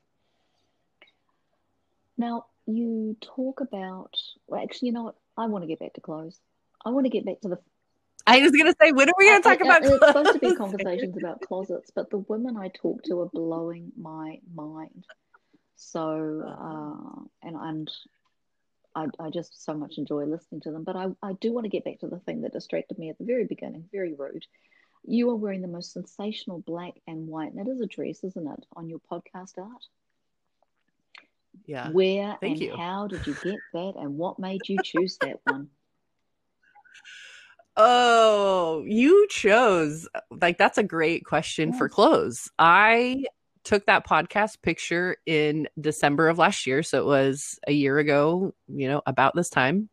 Now, 2.17 2.47
you 2.67 3.17
talk 3.21 3.61
about, 3.61 4.15
well, 4.47 4.63
actually, 4.63 4.89
you 4.89 4.95
know 4.95 5.05
what? 5.05 5.17
I 5.37 5.47
want 5.47 5.63
to 5.63 5.69
get 5.69 5.81
back 5.81 5.95
to 5.95 6.01
clothes. 6.01 6.39
I 6.85 6.91
want 6.91 7.07
to 7.07 7.11
get 7.11 7.25
back 7.25 7.41
to 7.43 7.49
the. 7.49 7.59
I 8.27 8.41
was 8.41 8.53
gonna 8.53 8.75
say, 8.81 8.93
when 8.93 9.09
are 9.09 9.15
we 9.19 9.27
gonna 9.27 9.43
talk 9.43 9.61
I- 9.61 9.65
about? 9.65 9.85
It's 9.85 10.07
supposed 10.07 10.33
to 10.33 10.39
be 10.39 10.55
conversations 10.55 11.17
about 11.17 11.41
closets, 11.41 11.91
but 11.95 12.11
the 12.11 12.19
women 12.19 12.57
I 12.57 12.69
talk 12.69 13.03
to 13.05 13.21
are 13.21 13.27
blowing 13.27 13.93
my 13.97 14.39
mind. 14.55 15.07
So, 15.75 16.43
uh, 16.47 17.21
and 17.43 17.57
and 17.57 17.91
I, 18.95 19.07
I 19.19 19.31
just 19.31 19.65
so 19.65 19.75
much 19.75 19.99
enjoy 19.99 20.25
listening 20.25 20.61
to 20.63 20.71
them. 20.71 20.85
But 20.85 20.97
I, 20.97 21.07
I 21.23 21.33
do 21.41 21.53
want 21.53 21.65
to 21.65 21.71
get 21.71 21.85
back 21.85 22.01
to 22.01 22.09
the 22.09 22.21
thing 22.21 22.43
that 22.43 22.53
distracted 22.53 22.99
me 22.99 23.11
at 23.11 23.19
the 23.19 23.25
very 23.25 23.45
beginning. 23.45 23.89
Very 23.91 24.15
rude. 24.15 24.45
You 25.05 25.31
are 25.31 25.37
wearing 25.37 25.63
the 25.63 25.69
most 25.69 25.93
sensational 25.93 26.61
black 26.61 26.95
and 27.07 27.27
white, 27.27 27.53
and 27.53 27.67
it 27.67 27.71
is 27.71 27.81
a 27.81 27.87
dress, 27.87 28.23
isn't 28.23 28.47
it, 28.47 28.67
on 28.77 28.89
your 28.89 29.01
podcast 29.01 29.59
art? 29.59 29.87
Yeah. 31.67 31.91
Where 31.91 32.37
Thank 32.41 32.61
and 32.61 32.71
you. 32.71 32.77
how 32.77 33.09
did 33.09 33.27
you 33.27 33.35
get 33.35 33.61
that, 33.73 33.95
and 33.99 34.17
what 34.17 34.39
made 34.39 34.69
you 34.69 34.81
choose 34.83 35.19
that 35.19 35.41
one? 35.45 35.69
Oh, 37.75 38.85
you 38.87 39.27
chose 39.31 40.07
like 40.31 40.59
that's 40.59 40.77
a 40.77 40.83
great 40.83 41.25
question 41.25 41.73
for 41.73 41.89
clothes. 41.89 42.51
I 42.59 43.25
took 43.65 43.87
that 43.87 44.07
podcast 44.07 44.61
picture 44.63 45.17
in 45.27 45.69
December 45.81 46.29
of 46.29 46.39
last 46.39 46.67
year. 46.67 46.83
So 46.83 47.01
it 47.01 47.07
was 47.07 47.59
a 47.67 47.73
year 47.73 47.99
ago, 47.99 48.55
you 48.69 48.89
know, 48.89 49.03
about 49.07 49.35
this 49.35 49.49
time. 49.49 49.89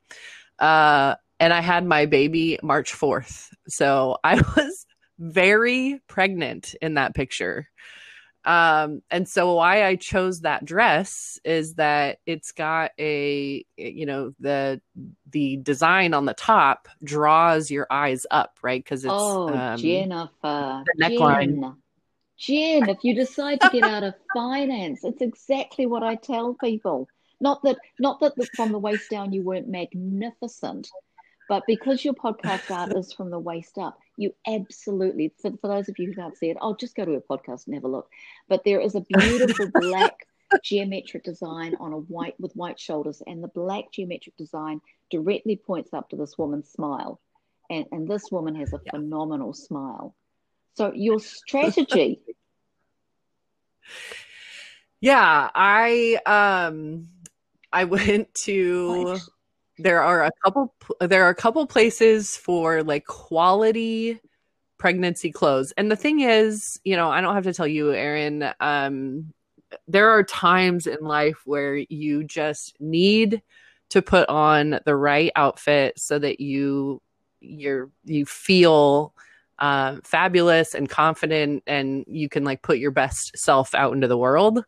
Uh, 0.58 1.15
and 1.39 1.54
I 1.54 1.62
had 1.62 1.86
my 1.86 2.06
baby 2.06 2.60
March 2.62 2.91
4th. 2.91 3.50
So 3.67 4.17
I 4.24 4.36
was 4.36 4.86
very 5.19 6.01
pregnant 6.08 6.75
in 6.82 6.95
that 6.95 7.13
picture. 7.13 7.69
Um, 8.45 9.01
and 9.12 9.27
so 9.27 9.53
why 9.55 9.86
I 9.86 9.95
chose 9.95 10.41
that 10.41 10.63
dress 10.63 11.39
is 11.43 11.75
that 11.75 12.19
it's 12.25 12.53
got 12.53 12.91
a, 12.97 13.65
you 13.77 14.05
know, 14.05 14.34
the 14.39 14.82
the 15.29 15.58
design 15.58 16.13
on 16.13 16.25
the 16.25 16.34
top 16.34 16.88
draws 17.03 17.69
your 17.69 17.86
eyes 17.91 18.25
up, 18.32 18.58
right? 18.63 18.84
Because 18.84 19.03
it's 19.03 19.13
Oh, 19.13 19.53
um, 19.53 19.77
Jennifer, 19.77 20.84
the 20.86 21.03
neckline. 21.03 21.62
Jen, 21.62 21.75
Jen, 22.38 22.89
if 22.89 23.03
you 23.03 23.13
decide 23.13 23.60
to 23.60 23.69
get 23.69 23.84
out 23.84 24.03
of 24.03 24.15
finance, 24.34 25.03
it's 25.03 25.21
exactly 25.21 25.86
what 25.86 26.03
I 26.03 26.15
tell 26.15 26.53
people. 26.53 27.10
Not 27.41 27.62
that, 27.63 27.77
not 27.99 28.21
that 28.21 28.36
the, 28.38 28.47
from 28.55 28.71
the 28.71 28.79
waist 28.79 29.10
down 29.10 29.34
you 29.34 29.43
weren't 29.43 29.67
magnificent, 29.67 30.89
but 31.49 31.63
because 31.67 32.03
your 32.05 32.13
podcast 32.13 32.71
art 32.75 32.95
is 32.95 33.12
from 33.12 33.29
the 33.29 33.39
waist 33.39 33.77
up, 33.77 33.99
you 34.19 34.34
absolutely, 34.45 35.34
for, 35.41 35.51
for 35.62 35.67
those 35.67 35.89
of 35.89 35.97
you 35.97 36.08
who 36.08 36.13
can't 36.13 36.38
see 36.38 36.49
it, 36.49 36.58
I'll 36.62 36.75
just 36.75 36.95
go 36.95 37.05
to 37.05 37.13
a 37.13 37.21
podcast 37.21 37.65
and 37.65 37.75
have 37.75 37.84
a 37.84 37.89
look. 37.89 38.10
But 38.47 38.63
there 38.63 38.79
is 38.79 38.95
a 38.95 39.01
beautiful 39.01 39.67
black 39.75 40.27
geometric 40.63 41.23
design 41.23 41.75
on 41.79 41.93
a 41.93 41.97
white 41.97 42.39
with 42.39 42.53
white 42.53 42.79
shoulders, 42.79 43.21
and 43.25 43.43
the 43.43 43.47
black 43.47 43.91
geometric 43.91 44.36
design 44.38 44.82
directly 45.10 45.55
points 45.55 45.93
up 45.93 46.10
to 46.10 46.15
this 46.15 46.38
woman's 46.38 46.69
smile. 46.69 47.19
And, 47.69 47.86
and 47.91 48.08
this 48.08 48.32
woman 48.32 48.55
has 48.55 48.73
a 48.73 48.79
phenomenal 48.91 49.53
smile. 49.53 50.15
So 50.75 50.91
your 50.93 51.19
strategy, 51.19 52.21
Yeah, 55.01 55.49
I 55.55 56.19
um 56.25 57.08
I 57.71 57.86
went 57.86 58.34
to 58.45 59.05
Right. 59.05 59.21
There 59.80 60.04
are 60.04 60.26
a 60.26 60.32
couple 60.44 60.74
there 61.00 61.24
are 61.24 61.30
a 61.30 61.36
couple 61.36 61.65
places 61.65 62.36
for 62.38 62.84
like 62.84 63.06
quality 63.06 64.20
pregnancy 64.78 65.32
clothes. 65.32 65.74
And 65.78 65.92
the 65.92 65.96
thing 65.96 66.22
is, 66.22 66.80
you 66.84 66.96
know, 66.96 67.10
I 67.10 67.22
don't 67.22 67.36
have 67.36 67.44
to 67.46 67.54
tell 67.54 67.68
you, 67.68 67.94
Erin, 67.94 68.52
um 68.60 69.34
there 69.88 70.10
are 70.10 70.24
times 70.24 70.88
in 70.88 71.00
life 71.02 71.42
where 71.46 71.76
you 71.76 72.24
just 72.24 72.76
need 72.80 73.42
to 73.89 74.02
put 74.02 74.28
on 74.30 74.80
the 74.86 74.96
right 74.96 75.32
outfit 75.36 76.00
so 76.00 76.20
that 76.20 76.39
you 76.39 77.02
you're 77.39 77.89
you 78.04 78.26
feel 78.26 79.13
um, 79.60 80.02
fabulous 80.04 80.74
and 80.74 80.89
confident 80.89 81.63
and 81.68 82.06
you 82.08 82.30
can 82.30 82.44
like 82.44 82.62
put 82.62 82.80
your 82.80 82.92
best 82.92 83.38
self 83.38 83.76
out 83.76 83.94
into 83.94 84.08
the 84.08 84.18
world 84.18 84.63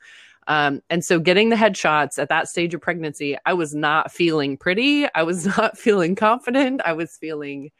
um, 0.51 0.81
and 0.89 1.03
so 1.03 1.19
getting 1.19 1.49
the 1.49 1.55
headshots 1.55 2.19
at 2.19 2.29
that 2.29 2.47
stage 2.49 2.73
of 2.73 2.81
pregnancy 2.81 3.37
i 3.45 3.53
was 3.53 3.73
not 3.73 4.11
feeling 4.11 4.57
pretty. 4.57 5.07
I 5.13 5.23
was 5.23 5.45
not 5.57 5.77
feeling 5.77 6.15
confident. 6.15 6.81
I 6.83 6.93
was 6.93 7.15
feeling 7.15 7.71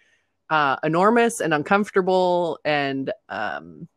uh, 0.49 0.77
enormous 0.83 1.39
and 1.39 1.53
uncomfortable. 1.53 2.59
And 2.65 3.11
um, 3.29 3.87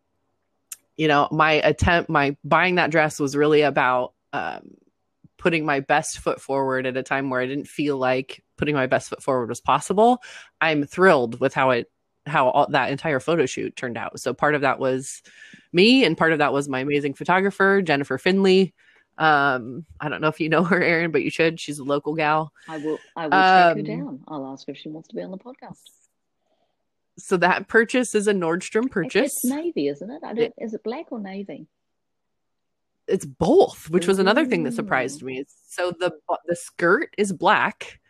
you 0.96 1.08
know 1.08 1.28
my 1.30 1.52
attempt 1.52 2.08
my 2.08 2.36
buying 2.44 2.76
that 2.76 2.90
dress 2.90 3.18
was 3.18 3.36
really 3.36 3.62
about 3.62 4.12
um, 4.32 4.74
putting 5.36 5.64
my 5.64 5.80
best 5.80 6.18
foot 6.18 6.40
forward 6.40 6.86
at 6.86 6.96
a 6.96 7.02
time 7.02 7.30
where 7.30 7.40
i 7.40 7.46
didn't 7.46 7.68
feel 7.68 7.98
like 7.98 8.42
putting 8.56 8.74
my 8.74 8.86
best 8.86 9.08
foot 9.08 9.22
forward 9.22 9.48
was 9.48 9.60
possible. 9.60 10.22
I'm 10.60 10.84
thrilled 10.84 11.40
with 11.40 11.54
how 11.54 11.70
it 11.70 11.90
how 12.26 12.48
all, 12.48 12.66
that 12.70 12.90
entire 12.90 13.20
photo 13.20 13.44
shoot 13.46 13.74
turned 13.76 13.96
out 13.98 14.18
so 14.18 14.32
part 14.32 14.54
of 14.54 14.62
that 14.62 14.78
was 14.78 15.22
me 15.72 16.04
and 16.04 16.16
part 16.16 16.32
of 16.32 16.38
that 16.38 16.52
was 16.52 16.68
my 16.68 16.80
amazing 16.80 17.12
photographer 17.14 17.82
jennifer 17.82 18.16
finley 18.18 18.72
um 19.18 19.84
i 20.00 20.08
don't 20.08 20.20
know 20.20 20.28
if 20.28 20.40
you 20.40 20.48
know 20.48 20.64
her 20.64 20.82
erin 20.82 21.10
but 21.10 21.22
you 21.22 21.30
should 21.30 21.60
she's 21.60 21.78
a 21.78 21.84
local 21.84 22.14
gal 22.14 22.52
I 22.68 22.78
will 22.78 22.98
I 23.14 23.24
will 23.26 23.30
track 23.30 23.74
her 23.76 23.80
Um, 23.80 23.84
down. 23.84 24.20
I'll 24.28 24.46
ask 24.52 24.68
if 24.68 24.76
she 24.76 24.88
wants 24.88 25.08
to 25.08 25.14
be 25.14 25.22
on 25.22 25.30
the 25.30 25.38
podcast. 25.38 25.82
so 27.18 27.36
that 27.36 27.68
purchase 27.68 28.14
is 28.14 28.26
a 28.26 28.32
nordstrom 28.34 28.90
purchase 28.90 29.36
It's 29.36 29.44
navy, 29.44 29.88
isn't 29.88 30.10
it? 30.10 30.22
I 30.24 30.32
don't, 30.34 30.52
is 30.58 30.74
it 30.74 30.82
black 30.82 31.12
or 31.12 31.20
navy? 31.20 31.66
it's 33.06 33.26
both, 33.26 33.90
which 33.90 34.06
was 34.06 34.18
another 34.18 34.46
thing 34.46 34.62
that 34.64 34.72
surprised 34.72 35.22
me. 35.22 35.44
So 35.68 35.90
the 35.90 36.14
the 36.46 36.56
skirt 36.56 37.14
is 37.18 37.32
black, 37.34 38.00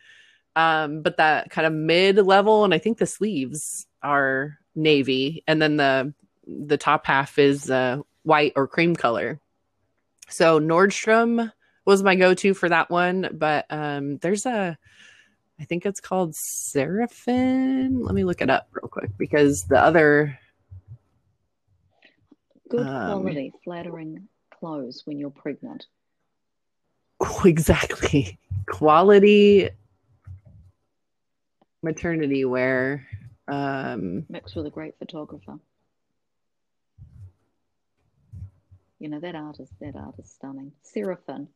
um, 0.57 1.03
but 1.03 1.17
that 1.17 1.51
kind 1.51 1.67
of 1.67 1.73
mid 1.73 2.17
level, 2.17 2.65
and 2.65 2.75
I 2.75 2.79
think 2.79 2.99
the 2.99 3.07
sleeves 3.07 3.87
are 4.03 4.59
navy, 4.75 5.43
and 5.47 5.61
then 5.61 5.77
the 5.77 6.13
the 6.47 6.77
top 6.77 7.07
half 7.07 7.39
is 7.39 7.71
uh, 7.71 7.99
white 8.23 8.53
or 8.57 8.67
cream 8.67 8.95
color. 8.95 9.41
So 10.29 10.61
Nordstrom 10.61 11.53
was 11.85 12.03
my 12.03 12.15
go 12.15 12.35
to 12.35 12.55
for 12.55 12.69
that 12.69 12.91
one, 12.91 13.29
but 13.33 13.67
um, 13.71 14.19
there's 14.19 14.47
a 14.47 14.79
I 15.59 15.65
think 15.65 15.87
it's 15.87 16.01
called 16.01 16.35
Seraphim. 16.35 18.03
Let 18.03 18.15
me 18.15 18.25
look 18.25 18.43
it 18.43 18.51
up 18.51 18.69
real 18.73 18.89
quick 18.89 19.11
because 19.17 19.65
the 19.65 19.81
other 19.81 20.39
Good 22.69 22.87
Um, 22.87 23.23
quality, 23.23 23.53
flattering 23.63 24.29
clothes 24.51 25.03
when 25.05 25.19
you're 25.19 25.31
pregnant. 25.31 25.87
exactly 27.45 28.39
quality 28.67 29.71
maternity 31.85 32.45
wear 32.45 33.07
um 33.47 34.25
mixed 34.29 34.57
with 34.57 34.67
a 34.67 34.71
great 34.71 34.99
photographer. 34.99 35.59
You 38.99 39.09
know 39.11 39.21
that 39.21 39.35
art 39.35 39.61
is 39.61 39.71
that 39.81 39.97
art 39.97 40.15
is 40.19 40.31
stunning. 40.31 40.73
Seraphim, 40.83 41.49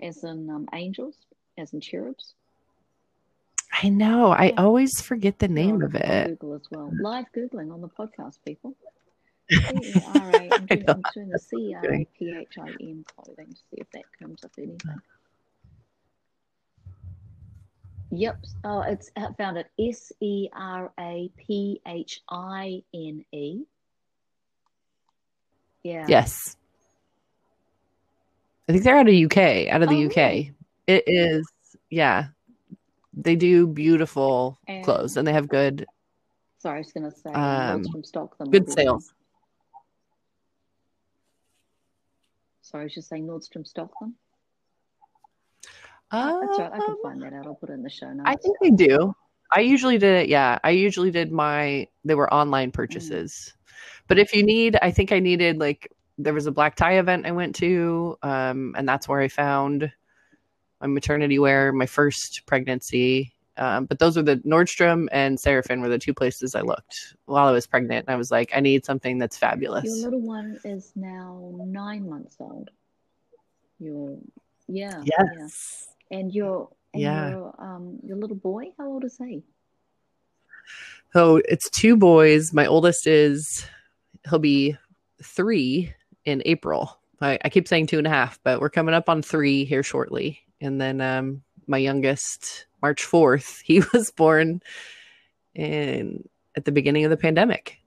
as 0.00 0.22
in 0.22 0.48
um, 0.50 0.68
angels, 0.72 1.16
as 1.58 1.72
in 1.72 1.80
cherubs. 1.80 2.34
i 3.82 3.88
know 3.88 4.30
i 4.30 4.46
Yeah. 4.46 4.62
always 4.62 5.00
forget 5.00 5.38
the 5.38 5.48
name 5.48 5.76
I'll- 5.80 5.86
of 5.86 5.94
it 5.96 6.28
Google 6.28 6.54
as 6.54 6.66
well. 6.70 6.90
Live 7.00 7.26
googling 7.36 7.72
on 7.72 7.80
the 7.80 7.88
podcast, 7.88 8.38
people. 8.44 8.74
C 9.50 9.58
E 9.58 10.02
R 10.06 10.30
A. 10.30 10.50
I'm 10.54 10.66
I 10.70 10.74
doing, 10.76 10.84
know. 10.86 10.92
I'm 10.94 11.02
doing 11.14 11.28
the 11.30 11.38
C 11.38 11.74
R 11.74 11.84
A 11.94 12.04
P 12.18 12.34
H 12.38 12.54
I 12.58 12.68
M 12.80 13.04
clothing 13.14 13.48
to 13.52 13.56
see 13.70 13.78
if 13.78 13.90
that 13.90 14.04
comes 14.18 14.44
up 14.44 14.52
anything. 14.56 15.00
Yep. 18.16 18.38
Oh, 18.64 18.80
it's 18.82 19.10
found 19.36 19.58
it. 19.58 19.66
S 19.78 20.12
E 20.20 20.48
R 20.54 20.92
A 21.00 21.30
P 21.36 21.80
H 21.86 22.20
I 22.28 22.82
N 22.94 23.24
E. 23.32 23.62
Yeah. 25.82 26.06
yes 26.08 26.56
i 28.66 28.72
think 28.72 28.84
they're 28.84 28.96
out 28.96 29.06
of 29.06 29.14
uk 29.14 29.36
out 29.36 29.82
of 29.82 29.90
the 29.90 30.02
Oh, 30.02 30.06
uk 30.06 30.16
really? 30.16 30.54
it 30.86 31.04
is 31.06 31.46
yeah 31.90 32.28
they 33.12 33.36
do 33.36 33.66
beautiful 33.66 34.58
And- 34.66 34.82
clothes 34.82 35.18
and 35.18 35.28
they 35.28 35.32
have 35.34 35.46
good 35.46 35.84
Sorry, 36.56 36.76
I 36.76 36.80
was 36.80 36.92
going 36.92 37.10
to 37.10 37.14
say 37.14 37.30
Um, 37.32 37.82
Nordstrom 37.82 38.06
Stockholm. 38.06 38.50
good 38.50 38.70
sales 38.72 39.12
Sorry, 42.62 42.80
I 42.80 42.84
was 42.84 42.94
just 42.94 43.08
saying 43.10 43.26
Nordstrom 43.26 43.66
Stockholm. 43.66 44.14
That's 46.14 46.58
right. 46.58 46.72
I 46.72 46.78
can 46.78 46.96
find 47.02 47.22
that 47.22 47.32
out. 47.32 47.46
I'll 47.46 47.54
put 47.54 47.70
it 47.70 47.74
in 47.74 47.82
the 47.82 47.90
show 47.90 48.12
notes. 48.12 48.28
I 48.28 48.36
think 48.36 48.56
they 48.60 48.70
do. 48.70 49.14
I 49.52 49.60
usually 49.60 49.98
did 49.98 50.24
it. 50.24 50.28
Yeah, 50.28 50.58
I 50.64 50.70
usually 50.70 51.10
did 51.10 51.30
my. 51.32 51.86
They 52.04 52.14
were 52.14 52.32
online 52.32 52.72
purchases, 52.72 53.52
but 54.08 54.18
if 54.18 54.34
you 54.34 54.42
need, 54.42 54.76
I 54.82 54.90
think 54.90 55.12
I 55.12 55.18
needed 55.18 55.58
like 55.58 55.92
there 56.18 56.34
was 56.34 56.46
a 56.46 56.52
black 56.52 56.76
tie 56.76 56.98
event 56.98 57.26
I 57.26 57.32
went 57.32 57.54
to, 57.56 58.16
um, 58.22 58.74
and 58.76 58.88
that's 58.88 59.08
where 59.08 59.20
I 59.20 59.28
found 59.28 59.90
my 60.80 60.86
maternity 60.86 61.38
wear, 61.38 61.72
my 61.72 61.86
first 61.86 62.42
pregnancy. 62.46 63.32
Um, 63.56 63.86
but 63.86 64.00
those 64.00 64.16
were 64.16 64.22
the 64.22 64.38
Nordstrom 64.38 65.06
and 65.12 65.38
Seraphim 65.38 65.80
were 65.80 65.88
the 65.88 65.98
two 65.98 66.12
places 66.12 66.56
I 66.56 66.60
looked 66.60 67.14
while 67.26 67.46
I 67.46 67.52
was 67.52 67.66
pregnant. 67.66 68.06
And 68.06 68.12
I 68.12 68.16
was 68.16 68.32
like, 68.32 68.50
I 68.54 68.60
need 68.60 68.84
something 68.84 69.16
that's 69.16 69.36
fabulous. 69.36 69.84
Your 69.84 69.94
little 69.94 70.20
one 70.20 70.58
is 70.64 70.92
now 70.96 71.52
nine 71.64 72.08
months 72.08 72.36
old. 72.40 72.70
Your 73.78 74.18
yeah, 74.66 75.02
yeah. 75.04 75.46
And 76.10 76.32
your 76.32 76.70
and 76.92 77.02
Yeah. 77.02 77.28
your 77.30 77.54
um 77.58 77.98
your 78.02 78.16
little 78.16 78.36
boy, 78.36 78.66
how 78.78 78.86
old 78.86 79.04
is 79.04 79.18
he? 79.18 79.42
So 81.12 81.40
it's 81.48 81.70
two 81.70 81.96
boys. 81.96 82.52
My 82.52 82.66
oldest 82.66 83.06
is 83.06 83.66
he'll 84.28 84.38
be 84.38 84.76
three 85.22 85.94
in 86.24 86.42
April. 86.44 86.98
I, 87.20 87.38
I 87.44 87.48
keep 87.48 87.68
saying 87.68 87.86
two 87.86 87.98
and 87.98 88.06
a 88.06 88.10
half, 88.10 88.38
but 88.42 88.60
we're 88.60 88.70
coming 88.70 88.94
up 88.94 89.08
on 89.08 89.22
three 89.22 89.64
here 89.64 89.82
shortly. 89.82 90.40
And 90.60 90.80
then 90.80 91.00
um 91.00 91.42
my 91.66 91.78
youngest, 91.78 92.66
March 92.82 93.04
fourth, 93.04 93.60
he 93.64 93.82
was 93.92 94.10
born 94.10 94.60
in 95.54 96.28
at 96.56 96.64
the 96.64 96.72
beginning 96.72 97.04
of 97.04 97.10
the 97.10 97.16
pandemic. 97.16 97.78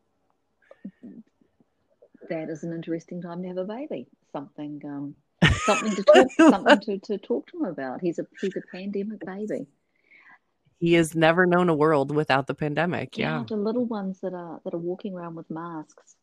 That 2.30 2.49
is 2.49 2.63
an 2.63 2.73
interesting 2.73 3.21
time 3.21 3.41
to 3.43 3.47
have 3.47 3.58
a 3.58 3.63
baby. 3.65 4.08
Something 4.34 4.82
um 4.86 5.15
something 5.65 5.95
to 5.95 6.04
talk 6.13 6.32
something 6.32 6.80
to, 6.82 6.97
to 7.00 7.17
talk 7.17 7.47
to 7.52 7.58
him 7.60 7.65
about. 7.65 8.02
He's 8.02 8.19
a 8.19 8.28
he's 8.41 8.56
a 8.56 8.62
pandemic 8.71 9.26
baby. 9.26 9.67
He 10.80 10.93
has 10.93 11.15
never 11.15 11.45
known 11.45 11.69
a 11.69 11.76
world 11.76 12.13
without 12.13 12.45
the 12.47 12.54
pandemic. 12.54 13.17
Yeah. 13.17 13.43
the 13.47 13.56
little 13.56 13.86
ones 13.86 14.19
that 14.21 14.34
are 14.34 14.62
that 14.63 14.73
are 14.73 14.78
walking 14.80 15.15
around 15.15 15.36
with 15.36 15.50
masks. 15.50 16.15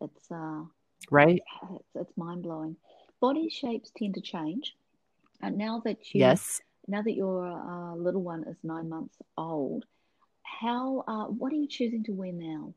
It's 0.00 0.30
uh 0.30 0.62
Right. 1.10 1.42
It's, 1.74 1.88
it's 1.96 2.16
mind 2.16 2.42
blowing. 2.42 2.76
Body 3.20 3.48
shapes 3.50 3.90
tend 3.96 4.14
to 4.14 4.20
change. 4.20 4.74
And 5.40 5.58
now 5.58 5.82
that 5.84 5.98
you, 6.14 6.20
Yes. 6.20 6.60
now 6.86 7.02
that 7.02 7.14
your 7.14 7.46
uh, 7.46 7.94
little 7.96 8.22
one 8.22 8.44
is 8.44 8.56
nine 8.62 8.88
months 8.88 9.16
old, 9.36 9.84
how, 10.44 11.02
uh, 11.08 11.24
what 11.24 11.52
are 11.52 11.56
you 11.56 11.66
choosing 11.66 12.04
to 12.04 12.12
wear 12.12 12.32
now? 12.32 12.74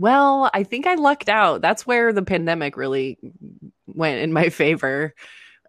Well, 0.00 0.50
I 0.54 0.62
think 0.62 0.86
I 0.86 0.94
lucked 0.94 1.28
out. 1.28 1.60
That's 1.60 1.86
where 1.86 2.10
the 2.10 2.22
pandemic 2.22 2.78
really 2.78 3.18
went 3.86 4.20
in 4.20 4.32
my 4.32 4.48
favor. 4.62 5.14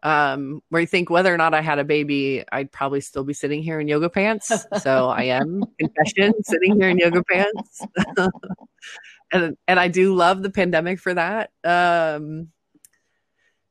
Um, 0.04 0.62
where 0.70 0.82
I 0.82 0.86
think 0.86 1.10
whether 1.10 1.34
or 1.34 1.38
not 1.38 1.54
I 1.54 1.60
had 1.60 1.80
a 1.80 1.84
baby, 1.84 2.42
I'd 2.50 2.72
probably 2.72 3.02
still 3.02 3.26
be 3.26 3.34
sitting 3.34 3.62
here 3.62 3.82
in 3.82 3.90
yoga 3.90 4.10
pants. 4.10 4.50
So 4.80 5.10
I 5.10 5.24
am 5.24 5.66
confession 5.78 6.34
sitting 6.44 6.80
here 6.80 6.88
in 6.88 6.98
yoga 6.98 7.22
pants. 7.26 7.82
and 9.34 9.58
and 9.68 9.80
I 9.80 9.90
do 9.90 10.16
love 10.16 10.42
the 10.42 10.50
pandemic 10.50 11.02
for 11.02 11.14
that. 11.14 11.52
Um 11.66 12.48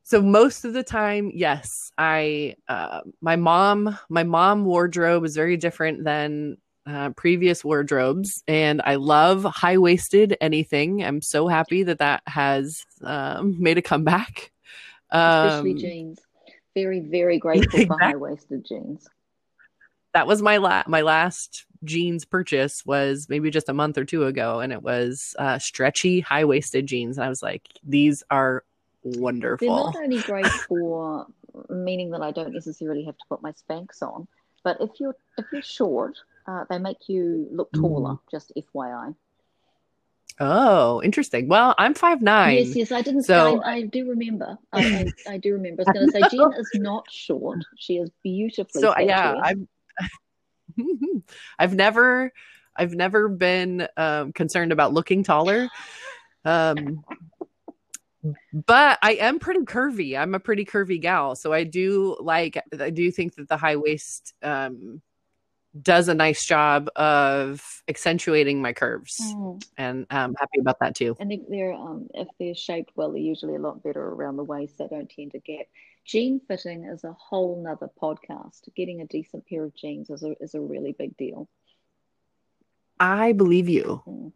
so 0.03 0.21
most 0.21 0.65
of 0.67 0.75
the 0.75 0.83
time, 0.83 1.31
yes, 1.35 1.91
I 1.97 2.57
uh, 2.69 3.01
my 3.23 3.37
mom 3.37 3.99
my 4.11 4.25
mom 4.25 4.67
wardrobe 4.67 5.25
is 5.25 5.35
very 5.35 5.57
different 5.57 6.05
than 6.05 6.59
uh, 6.87 7.11
previous 7.11 7.65
wardrobes, 7.65 8.43
and 8.49 8.81
I 8.85 8.97
love 8.97 9.45
high 9.45 9.79
waisted 9.79 10.37
anything. 10.41 11.05
I'm 11.05 11.21
so 11.23 11.47
happy 11.49 11.83
that 11.85 11.99
that 11.99 12.23
has 12.27 12.85
um, 13.03 13.57
made 13.63 13.79
a 13.79 13.83
comeback. 13.83 14.53
Especially 15.11 15.73
Um, 15.73 15.79
jeans. 15.79 16.21
Very, 16.75 17.01
very 17.01 17.39
grateful 17.39 17.87
for 17.87 17.99
high 18.01 18.17
waisted 18.17 18.65
jeans. 18.65 19.09
that 20.15 20.27
was 20.27 20.41
my 20.43 20.57
la- 20.57 20.85
my 20.87 21.03
last 21.03 21.67
jeans 21.85 22.25
purchase 22.25 22.85
was 22.85 23.27
maybe 23.29 23.51
just 23.51 23.69
a 23.69 23.75
month 23.75 23.97
or 23.99 24.05
two 24.05 24.25
ago, 24.25 24.61
and 24.61 24.73
it 24.73 24.83
was 24.83 25.35
uh, 25.39 25.59
stretchy 25.59 26.21
high 26.21 26.45
waisted 26.45 26.87
jeans, 26.87 27.19
and 27.19 27.25
I 27.25 27.29
was 27.29 27.43
like, 27.43 27.69
these 27.85 28.23
are 28.31 28.65
They're 29.05 29.21
wonderful. 29.21 29.67
not 29.69 29.97
only 29.97 30.21
great 30.21 30.47
for 30.69 31.27
meaning 31.69 32.11
that 32.11 32.23
I 32.23 32.31
don't 32.31 32.53
necessarily 32.55 33.05
have 33.05 33.19
to 33.19 33.25
put 33.29 33.43
my 33.43 33.53
Spanx 33.53 34.01
on, 34.03 34.29
but 34.65 34.79
if 34.81 34.91
you're 34.99 35.17
if 35.39 35.47
you're 35.53 35.63
short, 35.63 36.19
uh, 36.47 36.65
they 36.69 36.79
make 36.79 37.09
you 37.09 37.49
look 37.51 37.73
taller. 37.73 38.15
Mm. 38.15 38.19
Just 38.31 38.53
FYI. 38.57 39.15
Oh, 40.43 41.03
interesting. 41.03 41.49
Well, 41.49 41.75
I'm 41.77 41.93
five 41.95 42.23
nine. 42.23 42.57
Yes, 42.57 42.75
yes, 42.77 42.93
I 42.93 43.03
didn't. 43.03 43.25
So- 43.25 43.61
I, 43.63 43.71
I 43.77 43.83
do 43.83 44.09
remember. 44.09 44.57
I, 44.73 45.13
I, 45.29 45.33
I 45.35 45.37
do 45.39 45.53
remember. 45.53 45.83
I 45.83 45.91
was 45.91 45.95
going 45.95 46.07
to 46.07 46.13
say 46.31 46.37
Jen 46.37 46.53
is 46.59 46.71
not 46.75 47.05
short. 47.11 47.59
She 47.77 47.97
is 47.97 48.11
beautifully. 48.23 48.81
so 48.83 48.95
yeah 48.99 49.35
i've 49.43 49.61
i've 51.59 51.75
never 51.75 52.33
i've 52.77 52.95
never 52.95 53.29
been 53.29 53.87
um 53.97 54.33
concerned 54.33 54.73
about 54.73 54.95
looking 54.95 55.23
taller 55.25 55.69
um 56.45 57.05
but 58.53 58.99
i 59.03 59.13
am 59.15 59.39
pretty 59.39 59.61
curvy 59.61 60.19
i'm 60.19 60.35
a 60.35 60.41
pretty 60.41 60.65
curvy 60.65 61.01
gal 61.01 61.35
so 61.35 61.53
i 61.53 61.65
do 61.65 62.17
like 62.21 62.59
i 62.79 62.91
do 62.91 63.11
think 63.11 63.35
that 63.37 63.49
the 63.49 63.57
high 63.57 63.77
waist 63.77 64.35
um 64.43 65.01
does 65.81 66.09
a 66.09 66.15
nice 66.15 66.45
job 66.45 66.89
of 66.97 67.63
accentuating 67.89 68.61
my 68.61 68.73
curves 68.73 69.21
Mm. 69.35 69.65
and 69.79 70.07
i'm 70.11 70.35
happy 70.35 70.59
about 70.61 70.81
that 70.81 70.95
too 70.97 71.17
And 71.21 71.33
if 71.33 71.41
they're 71.49 71.73
um, 71.73 72.09
if 72.13 72.29
they're 72.39 72.55
shaped 72.55 72.91
well, 72.97 73.13
they're 73.13 73.21
usually 73.21 73.55
a 73.55 73.61
lot 73.61 73.83
better 73.83 74.03
around 74.03 74.37
the 74.37 74.45
waist. 74.45 74.79
They 74.79 74.89
don't 74.89 75.09
tend 75.09 75.31
to 75.33 75.39
get. 75.39 75.69
Jean 76.05 76.41
fitting 76.49 76.85
is 76.85 77.05
a 77.05 77.13
whole 77.13 77.63
nother 77.63 77.89
podcast. 78.03 78.69
Getting 78.75 79.01
a 79.01 79.07
decent 79.07 79.47
pair 79.47 79.63
of 79.65 79.75
jeans 79.77 80.11
is 80.11 80.25
a 80.25 80.35
is 80.43 80.55
a 80.55 80.61
really 80.61 80.93
big 80.93 81.17
deal. 81.17 81.49
i 82.99 83.33
believe 83.33 83.69
you 83.69 84.03
Mm. 84.09 84.33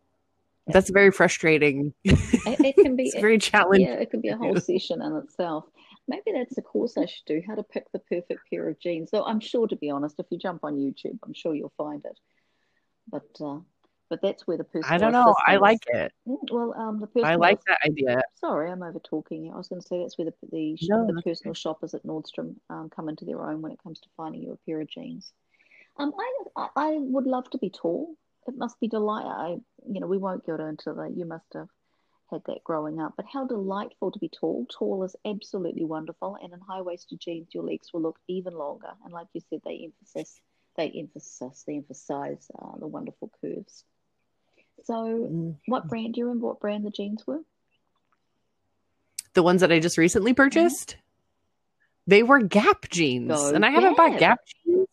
That's 0.66 0.90
very 0.90 1.10
frustrating 1.10 1.92
It, 2.04 2.60
it 2.60 2.76
can 2.76 2.96
be 2.96 3.04
it's 3.04 3.20
very 3.20 3.38
challenging 3.38 3.86
yeah, 3.86 3.94
it 3.94 4.10
can 4.10 4.20
be 4.20 4.28
a 4.28 4.36
whole 4.36 4.56
session 4.56 5.02
in 5.02 5.16
itself. 5.16 5.64
Maybe 6.06 6.32
that's 6.34 6.58
a 6.58 6.62
course 6.62 6.98
I 6.98 7.06
should 7.06 7.24
do, 7.26 7.42
how 7.46 7.54
to 7.54 7.62
pick 7.62 7.90
the 7.92 7.98
perfect 7.98 8.40
pair 8.50 8.68
of 8.68 8.78
jeans. 8.78 9.10
Though 9.10 9.24
I'm 9.24 9.40
sure, 9.40 9.66
to 9.66 9.76
be 9.76 9.88
honest, 9.90 10.16
if 10.18 10.26
you 10.30 10.38
jump 10.38 10.62
on 10.62 10.74
YouTube, 10.74 11.18
I'm 11.24 11.32
sure 11.32 11.54
you'll 11.54 11.72
find 11.78 12.04
it. 12.04 12.18
But 13.10 13.24
uh, 13.40 13.60
but 14.10 14.20
that's 14.22 14.46
where 14.46 14.56
the 14.56 14.64
person. 14.64 14.92
i 14.92 14.98
don't 14.98 15.12
know 15.12 15.34
i 15.46 15.56
like 15.56 15.82
it 15.88 16.12
Well, 16.24 16.74
um, 16.76 17.00
the 17.00 17.06
person. 17.06 17.24
i 17.24 17.34
like 17.34 17.58
that 17.66 17.78
idea 17.84 18.22
Sorry, 18.36 18.70
I'm 18.70 18.82
over 18.82 19.00
talking. 19.00 19.50
I 19.52 19.56
was 19.56 19.68
going 19.68 19.80
to 19.80 19.88
say 19.88 19.98
that's 19.98 20.18
where 20.18 20.26
the 20.26 20.34
the, 20.52 20.78
No, 20.82 21.06
the 21.06 21.22
personal 21.22 21.54
shoppers 21.54 21.94
at 21.94 22.04
Nordstrom 22.04 22.56
um, 22.70 22.90
come 22.94 23.08
into 23.08 23.24
their 23.24 23.42
own 23.42 23.62
when 23.62 23.72
it 23.72 23.82
comes 23.82 24.00
to 24.00 24.08
finding 24.16 24.42
you 24.42 24.52
a 24.52 24.56
pair 24.70 24.80
of 24.80 24.88
jeans. 24.88 25.32
Um, 25.96 26.12
I 26.56 26.68
I 26.76 26.96
would 26.98 27.26
love 27.26 27.48
to 27.50 27.58
be 27.58 27.70
tall. 27.70 28.14
It 28.46 28.56
must 28.56 28.78
be 28.80 28.88
delight. 28.88 29.24
I 29.26 29.48
you 29.88 30.00
know 30.00 30.06
we 30.06 30.18
won't 30.18 30.46
get 30.46 30.60
into 30.60 30.92
the. 30.92 31.12
You 31.14 31.24
must 31.24 31.46
have 31.54 31.68
had 32.30 32.42
that 32.46 32.64
growing 32.64 33.00
up, 33.00 33.14
but 33.16 33.26
how 33.32 33.46
delightful 33.46 34.10
to 34.10 34.18
be 34.18 34.28
tall. 34.28 34.66
Tall 34.70 35.04
is 35.04 35.16
absolutely 35.26 35.84
wonderful, 35.84 36.36
and 36.42 36.52
in 36.52 36.60
high 36.60 36.80
waisted 36.82 37.20
jeans, 37.20 37.48
your 37.54 37.64
legs 37.64 37.92
will 37.92 38.02
look 38.02 38.18
even 38.28 38.54
longer. 38.54 38.88
And 39.04 39.12
like 39.12 39.28
you 39.32 39.40
said, 39.50 39.60
they 39.64 39.84
emphasize 39.84 40.40
they 40.76 40.90
emphasize 40.90 41.64
they 41.66 41.76
emphasize 41.76 42.50
uh, 42.58 42.76
the 42.78 42.86
wonderful 42.86 43.30
curves. 43.40 43.84
So, 44.84 44.94
Mm. 45.30 45.56
what 45.66 45.88
brand 45.88 46.14
do 46.14 46.18
you 46.20 46.26
remember? 46.26 46.48
What 46.48 46.60
brand 46.60 46.84
the 46.84 46.90
jeans 46.90 47.26
were? 47.26 47.40
the 49.34 49.42
ones 49.42 49.60
that 49.62 49.72
I 49.72 49.80
just 49.80 49.98
recently 49.98 50.32
purchased, 50.32 50.96
they 52.06 52.22
were 52.22 52.40
Gap 52.40 52.88
jeans, 52.88 53.28
Go 53.28 53.48
and 53.54 53.64
I 53.66 53.70
haven't 53.70 53.96
bought 53.96 54.12
Gap. 54.12 54.20
Gap 54.20 54.38
jeans. 54.64 54.86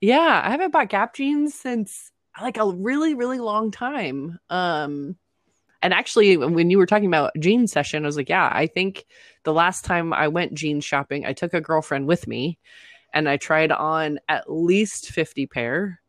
Yeah, 0.00 0.42
I 0.44 0.50
haven't 0.50 0.72
bought 0.72 0.88
Gap 0.88 1.14
jeans 1.14 1.54
since 1.54 2.10
like 2.40 2.58
a 2.58 2.66
really, 2.66 3.14
really 3.14 3.38
long 3.38 3.70
time. 3.70 4.38
Um, 4.50 5.16
and 5.82 5.92
actually, 5.94 6.36
when 6.36 6.70
you 6.70 6.78
were 6.78 6.86
talking 6.86 7.06
about 7.06 7.32
jean 7.38 7.66
session, 7.66 8.04
I 8.04 8.06
was 8.08 8.16
like, 8.16 8.28
yeah, 8.28 8.50
I 8.52 8.66
think 8.66 9.04
the 9.44 9.52
last 9.52 9.84
time 9.84 10.12
I 10.12 10.28
went 10.28 10.54
jean 10.54 10.80
shopping, 10.80 11.26
I 11.26 11.32
took 11.32 11.54
a 11.54 11.60
girlfriend 11.60 12.06
with 12.06 12.26
me, 12.26 12.58
and 13.12 13.28
I 13.28 13.36
tried 13.36 13.70
on 13.72 14.18
at 14.28 14.50
least 14.50 15.10
fifty 15.10 15.46
pair. 15.46 16.00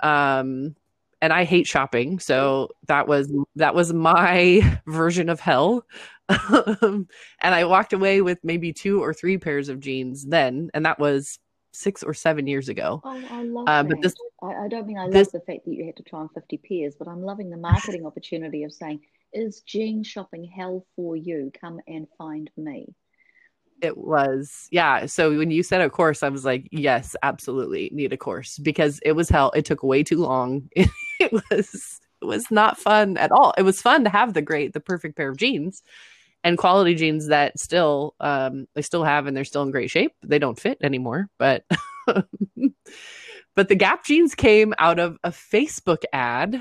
Um, 0.00 0.74
and 1.22 1.32
I 1.32 1.44
hate 1.44 1.66
shopping, 1.66 2.18
so 2.18 2.68
that 2.86 3.08
was 3.08 3.32
that 3.56 3.74
was 3.74 3.92
my 3.92 4.78
version 4.86 5.28
of 5.28 5.40
hell. 5.40 5.86
um, 6.28 7.08
and 7.40 7.54
I 7.54 7.64
walked 7.64 7.92
away 7.92 8.20
with 8.20 8.38
maybe 8.42 8.72
two 8.72 9.02
or 9.02 9.14
three 9.14 9.38
pairs 9.38 9.68
of 9.68 9.80
jeans 9.80 10.26
then, 10.26 10.70
and 10.74 10.84
that 10.84 10.98
was 10.98 11.38
six 11.74 12.02
or 12.02 12.14
seven 12.14 12.46
years 12.46 12.68
ago. 12.68 13.00
Oh, 13.04 13.22
I 13.30 13.42
love 13.42 13.64
Uh, 13.68 13.82
but 13.82 14.00
this- 14.00 14.14
I, 14.42 14.64
I 14.64 14.68
don't 14.68 14.86
mean 14.86 14.98
I 14.98 15.08
this- 15.08 15.32
love 15.34 15.42
the 15.42 15.52
fact 15.52 15.64
that 15.64 15.72
you 15.74 15.84
had 15.84 15.96
to 15.96 16.02
try 16.02 16.20
on 16.20 16.28
50 16.30 16.58
pairs, 16.58 16.94
but 16.98 17.08
I'm 17.08 17.22
loving 17.22 17.50
the 17.50 17.56
marketing 17.56 18.06
opportunity 18.06 18.64
of 18.64 18.72
saying, 18.72 19.00
is 19.32 19.60
jean 19.62 20.02
shopping 20.04 20.44
hell 20.44 20.86
for 20.94 21.16
you? 21.16 21.50
Come 21.60 21.80
and 21.88 22.06
find 22.16 22.50
me. 22.56 22.94
It 23.82 23.98
was, 23.98 24.68
yeah. 24.70 25.06
So 25.06 25.36
when 25.36 25.50
you 25.50 25.62
said 25.64 25.80
a 25.80 25.90
course, 25.90 26.22
I 26.22 26.28
was 26.28 26.44
like, 26.44 26.68
yes, 26.70 27.16
absolutely 27.22 27.90
need 27.92 28.12
a 28.12 28.16
course 28.16 28.58
because 28.58 29.00
it 29.00 29.12
was 29.12 29.28
hell. 29.28 29.50
It 29.54 29.64
took 29.64 29.82
way 29.82 30.02
too 30.04 30.18
long. 30.18 30.68
it 30.76 31.32
was, 31.32 32.00
it 32.22 32.24
was 32.24 32.50
not 32.50 32.78
fun 32.78 33.16
at 33.16 33.32
all. 33.32 33.52
It 33.58 33.62
was 33.62 33.82
fun 33.82 34.04
to 34.04 34.10
have 34.10 34.32
the 34.32 34.40
great, 34.42 34.72
the 34.72 34.80
perfect 34.80 35.16
pair 35.16 35.28
of 35.28 35.36
jeans 35.36 35.82
and 36.44 36.58
quality 36.58 36.94
jeans 36.94 37.28
that 37.28 37.58
still, 37.58 38.14
um, 38.20 38.68
they 38.74 38.82
still 38.82 39.02
have 39.02 39.26
and 39.26 39.36
they're 39.36 39.44
still 39.44 39.62
in 39.62 39.70
great 39.70 39.90
shape. 39.90 40.12
They 40.22 40.38
don't 40.38 40.60
fit 40.60 40.78
anymore, 40.82 41.28
but, 41.38 41.64
but 42.06 43.68
the 43.68 43.74
Gap 43.74 44.04
jeans 44.04 44.34
came 44.34 44.74
out 44.78 44.98
of 44.98 45.16
a 45.24 45.30
Facebook 45.30 46.04
ad. 46.12 46.54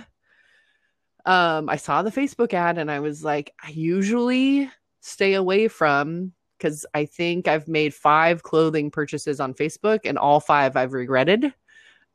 Um, 1.25 1.69
I 1.69 1.75
saw 1.75 2.01
the 2.01 2.11
Facebook 2.11 2.53
ad 2.53 2.77
and 2.77 2.89
I 2.89 3.01
was 3.01 3.23
like, 3.23 3.53
I 3.61 3.69
usually 3.69 4.71
stay 5.01 5.33
away 5.33 5.67
from 5.67 6.31
because 6.57 6.85
I 6.93 7.05
think 7.05 7.49
I've 7.49 7.67
made 7.67 7.93
five 7.93 8.41
clothing 8.41 8.89
purchases 8.89 9.41
on 9.41 9.53
Facebook 9.53 9.99
and 10.05 10.17
all 10.17 10.39
five 10.39 10.77
I've 10.77 10.93
regretted. 10.93 11.53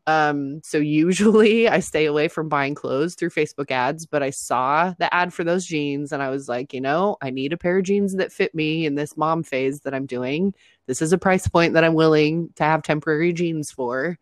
Um, 0.09 0.62
so 0.64 0.79
usually 0.79 1.68
I 1.68 1.81
stay 1.81 2.07
away 2.07 2.29
from 2.29 2.49
buying 2.49 2.75
clothes 2.75 3.14
through 3.14 3.29
Facebook 3.29 3.71
ads, 3.71 4.07
but 4.07 4.23
I 4.23 4.31
saw 4.31 4.94
the 4.99 5.12
ad 5.14 5.35
for 5.35 5.44
those 5.44 5.66
jeans 5.66 6.12
and 6.12 6.23
I 6.23 6.31
was 6.31 6.49
like, 6.49 6.73
you 6.73 6.81
know, 6.81 7.18
I 7.21 7.29
need 7.29 7.53
a 7.53 7.59
pair 7.59 7.77
of 7.77 7.85
jeans 7.85 8.16
that 8.16 8.33
fit 8.33 8.55
me 8.55 8.87
in 8.87 8.94
this 8.94 9.18
mom 9.18 9.42
phase 9.42 9.81
that 9.81 9.92
I'm 9.92 10.07
doing. 10.07 10.55
This 10.87 11.03
is 11.03 11.12
a 11.12 11.18
price 11.18 11.47
point 11.47 11.75
that 11.75 11.85
I'm 11.85 11.92
willing 11.92 12.49
to 12.57 12.64
have 12.64 12.83
temporary 12.83 13.35
jeans 13.35 13.71
for. 13.71 14.19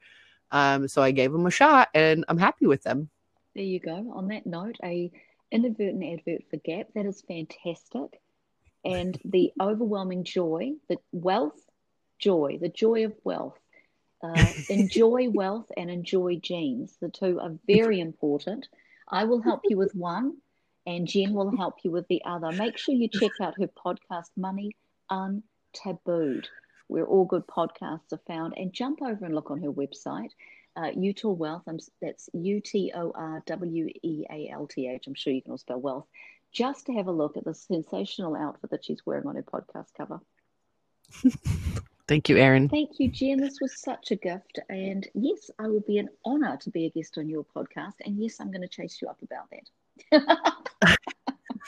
Um, 0.50 0.88
so 0.88 1.02
I 1.02 1.12
gave 1.12 1.30
them 1.30 1.46
a 1.46 1.52
shot 1.52 1.88
and 1.94 2.24
I'm 2.26 2.38
happy 2.38 2.66
with 2.66 2.82
them. 2.82 3.08
There 3.54 3.62
you 3.62 3.78
go. 3.78 4.12
On 4.12 4.26
that 4.28 4.44
note, 4.44 4.76
a 4.82 5.12
inadvertent 5.52 6.02
advert 6.04 6.42
for 6.50 6.56
Gap. 6.56 6.88
That 6.96 7.06
is 7.06 7.22
fantastic. 7.28 8.20
And 8.84 9.16
the 9.24 9.52
overwhelming 9.60 10.24
joy, 10.24 10.72
the 10.88 10.98
wealth, 11.12 11.60
joy, 12.18 12.58
the 12.60 12.70
joy 12.70 13.04
of 13.04 13.14
wealth. 13.22 13.56
Uh, 14.22 14.46
enjoy 14.70 15.28
wealth 15.30 15.70
and 15.76 15.90
enjoy 15.90 16.36
jeans. 16.36 16.96
The 17.00 17.08
two 17.08 17.38
are 17.40 17.52
very 17.66 18.00
important. 18.00 18.68
I 19.08 19.24
will 19.24 19.40
help 19.40 19.62
you 19.68 19.76
with 19.76 19.94
one, 19.94 20.38
and 20.86 21.06
Jen 21.06 21.32
will 21.32 21.56
help 21.56 21.76
you 21.84 21.90
with 21.90 22.08
the 22.08 22.22
other. 22.24 22.50
Make 22.52 22.76
sure 22.78 22.94
you 22.94 23.08
check 23.08 23.32
out 23.40 23.58
her 23.60 23.68
podcast, 23.68 24.30
Money 24.36 24.76
Untabooed, 25.10 26.46
where 26.88 27.06
all 27.06 27.24
good 27.24 27.46
podcasts 27.46 28.12
are 28.12 28.20
found. 28.26 28.54
And 28.56 28.72
jump 28.72 29.02
over 29.02 29.24
and 29.24 29.34
look 29.34 29.50
on 29.50 29.62
her 29.62 29.72
website, 29.72 30.30
uh, 30.76 30.90
Utor 30.96 31.36
Wealth. 31.36 31.62
I'm, 31.68 31.78
that's 32.00 32.28
U 32.32 32.60
T 32.60 32.92
O 32.94 33.12
R 33.14 33.42
W 33.46 33.88
E 34.02 34.24
A 34.30 34.50
L 34.52 34.66
T 34.66 34.88
H. 34.88 35.06
I'm 35.06 35.14
sure 35.14 35.32
you 35.32 35.42
can 35.42 35.52
all 35.52 35.58
spell 35.58 35.80
wealth. 35.80 36.06
just 36.52 36.86
to 36.86 36.92
have 36.92 37.06
a 37.06 37.12
look 37.12 37.36
at 37.36 37.44
the 37.44 37.54
sensational 37.54 38.34
outfit 38.34 38.70
that 38.70 38.84
she's 38.84 39.04
wearing 39.04 39.26
on 39.26 39.36
her 39.36 39.42
podcast 39.42 39.88
cover. 39.96 40.20
Thank 42.08 42.28
you, 42.28 42.36
Erin. 42.36 42.68
Thank 42.68 43.00
you, 43.00 43.08
Jen. 43.10 43.38
This 43.40 43.60
was 43.60 43.80
such 43.80 44.12
a 44.12 44.16
gift. 44.16 44.60
And 44.68 45.06
yes, 45.14 45.50
I 45.58 45.66
will 45.66 45.80
be 45.80 45.98
an 45.98 46.08
honor 46.24 46.56
to 46.58 46.70
be 46.70 46.86
a 46.86 46.90
guest 46.90 47.18
on 47.18 47.28
your 47.28 47.44
podcast. 47.44 47.94
And 48.04 48.16
yes, 48.18 48.38
I'm 48.40 48.50
going 48.50 48.62
to 48.62 48.68
chase 48.68 49.00
you 49.02 49.08
up 49.08 49.18
about 49.22 49.50
that. 49.50 50.42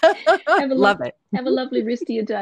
Love 0.71 1.01
lo- 1.01 1.07
it. 1.07 1.17
Have 1.35 1.47
a 1.47 1.51
lovely 1.51 1.83
rest 1.83 2.03
of 2.03 2.11
your 2.11 2.25
day. 2.25 2.37